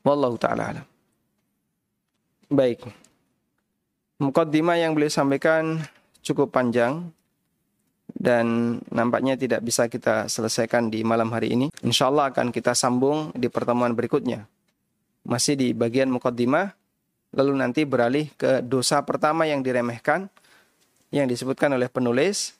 Wallahu 0.07 0.39
ta'ala. 0.39 0.87
Baik. 2.47 2.87
Mukaddimah 4.23 4.79
yang 4.79 4.95
beliau 4.95 5.11
sampaikan 5.11 5.83
cukup 6.23 6.55
panjang 6.55 7.11
dan 8.17 8.79
nampaknya 8.93 9.35
tidak 9.35 9.65
bisa 9.65 9.89
kita 9.89 10.29
selesaikan 10.29 10.93
di 10.93 11.03
malam 11.03 11.33
hari 11.33 11.57
ini. 11.57 11.67
Insya 11.83 12.13
Allah 12.13 12.31
akan 12.31 12.53
kita 12.53 12.77
sambung 12.77 13.33
di 13.33 13.49
pertemuan 13.49 13.97
berikutnya. 13.97 14.47
Masih 15.23 15.55
di 15.55 15.73
bagian 15.73 16.11
mukaddimah, 16.11 16.75
lalu 17.35 17.53
nanti 17.57 17.87
beralih 17.87 18.29
ke 18.35 18.61
dosa 18.61 19.01
pertama 19.07 19.47
yang 19.49 19.63
diremehkan, 19.65 20.29
yang 21.15 21.27
disebutkan 21.31 21.73
oleh 21.75 21.89
penulis. 21.89 22.55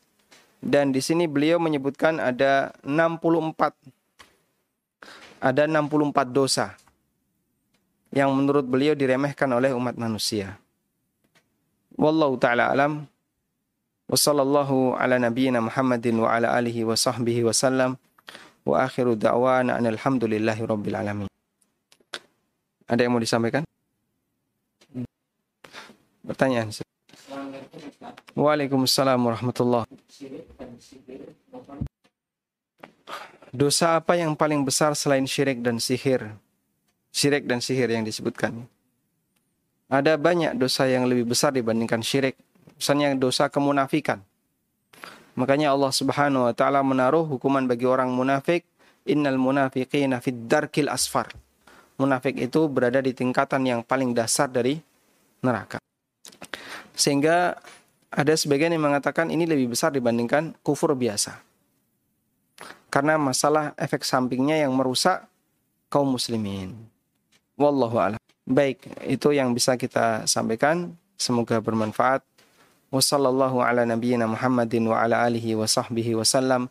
Dan 0.63 0.95
di 0.95 1.03
sini 1.03 1.27
beliau 1.27 1.59
menyebutkan 1.59 2.23
ada 2.23 2.71
64 2.87 3.75
ada 5.43 5.67
64 5.67 6.31
dosa 6.31 6.79
yang 8.15 8.31
menurut 8.31 8.63
beliau 8.63 8.95
diremehkan 8.95 9.51
oleh 9.51 9.75
umat 9.75 9.99
manusia. 9.99 10.55
Wallahu 11.99 12.39
taala 12.39 12.71
alam. 12.71 13.11
Ala 14.13 15.17
nabiyyina 15.17 15.65
Muhammadin 15.65 16.21
wa 16.21 16.29
ala 16.37 16.53
alihi 16.53 16.85
wa 16.85 16.93
sahbihi 16.93 17.49
wa 17.49 17.57
sallam. 17.57 17.97
Wa 18.63 18.85
akhiru 18.85 19.17
da'wana 19.17 19.81
alhamdulillahi 19.81 20.61
rabbil 20.69 20.97
alamin. 21.01 21.29
Ada 22.85 23.09
yang 23.09 23.17
mau 23.17 23.25
disampaikan? 23.25 23.65
Pertanyaan. 26.29 26.69
Waalaikumsalam 28.37 29.17
warahmatullahi 29.17 29.89
Dosa 33.53 34.01
apa 34.01 34.17
yang 34.17 34.33
paling 34.33 34.65
besar 34.65 34.97
selain 34.97 35.29
syirik 35.29 35.61
dan 35.65 35.77
sihir? 35.77 36.37
Syirik 37.13 37.45
dan 37.45 37.61
sihir 37.61 37.89
yang 37.89 38.05
disebutkan. 38.05 38.65
Ada 39.93 40.17
banyak 40.17 40.57
dosa 40.57 40.89
yang 40.89 41.05
lebih 41.05 41.29
besar 41.29 41.53
dibandingkan 41.53 42.01
syirik. 42.01 42.37
Misalnya 42.83 43.15
dosa 43.15 43.47
kemunafikan. 43.47 44.27
Makanya 45.39 45.71
Allah 45.71 45.95
Subhanahu 45.95 46.51
wa 46.51 46.55
taala 46.59 46.83
menaruh 46.83 47.23
hukuman 47.31 47.63
bagi 47.71 47.87
orang 47.87 48.11
munafik, 48.11 48.67
innal 49.07 49.39
munafiqina 49.39 50.19
fid 50.19 50.51
darkil 50.51 50.91
asfar. 50.91 51.31
Munafik 51.95 52.43
itu 52.43 52.67
berada 52.67 52.99
di 52.99 53.15
tingkatan 53.15 53.63
yang 53.63 53.87
paling 53.87 54.11
dasar 54.19 54.51
dari 54.51 54.83
neraka. 55.47 55.79
Sehingga 56.99 57.55
ada 58.11 58.35
sebagian 58.35 58.75
yang 58.75 58.83
mengatakan 58.83 59.31
ini 59.31 59.47
lebih 59.47 59.79
besar 59.79 59.95
dibandingkan 59.95 60.59
kufur 60.67 60.99
biasa. 60.99 61.39
Karena 62.91 63.15
masalah 63.15 63.79
efek 63.79 64.03
sampingnya 64.03 64.67
yang 64.67 64.75
merusak 64.75 65.23
kaum 65.87 66.19
muslimin. 66.19 66.75
Wallahu 67.55 67.95
a'lam. 67.95 68.19
Baik, 68.43 68.91
itu 69.07 69.31
yang 69.31 69.55
bisa 69.55 69.79
kita 69.79 70.27
sampaikan. 70.27 70.99
Semoga 71.15 71.63
bermanfaat. 71.63 72.27
Wassallallahu 72.93 73.65
ala 73.65 73.89
nabiyyina 73.89 74.29
Muhammadin 74.29 74.85
wa 74.85 75.01
ala 75.01 75.25
alihi 75.25 75.57
wa 75.57 75.65
sahbihi 75.65 76.13
wa 76.13 76.29
sallam. 76.29 76.69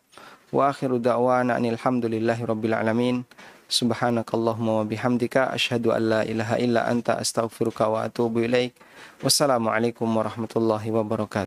Wa 0.54 0.70
akhiru 0.70 1.02
da'wana 1.02 1.58
alhamdulillahi 1.58 2.46
rabbil 2.46 2.78
alamin. 2.78 3.26
Subhanakallahumma 3.66 4.80
wa 4.80 4.86
bihamdika 4.86 5.50
asyhadu 5.50 5.90
an 5.90 6.02
la 6.06 6.20
ilaha 6.22 6.62
illa 6.62 6.86
anta 6.86 7.18
astaghfiruka 7.18 7.90
wa 7.90 8.06
atubu 8.06 8.46
ilaik. 8.46 8.70
Wassalamualaikum 9.18 10.06
warahmatullahi 10.06 10.94
wabarakatuh. 10.94 11.40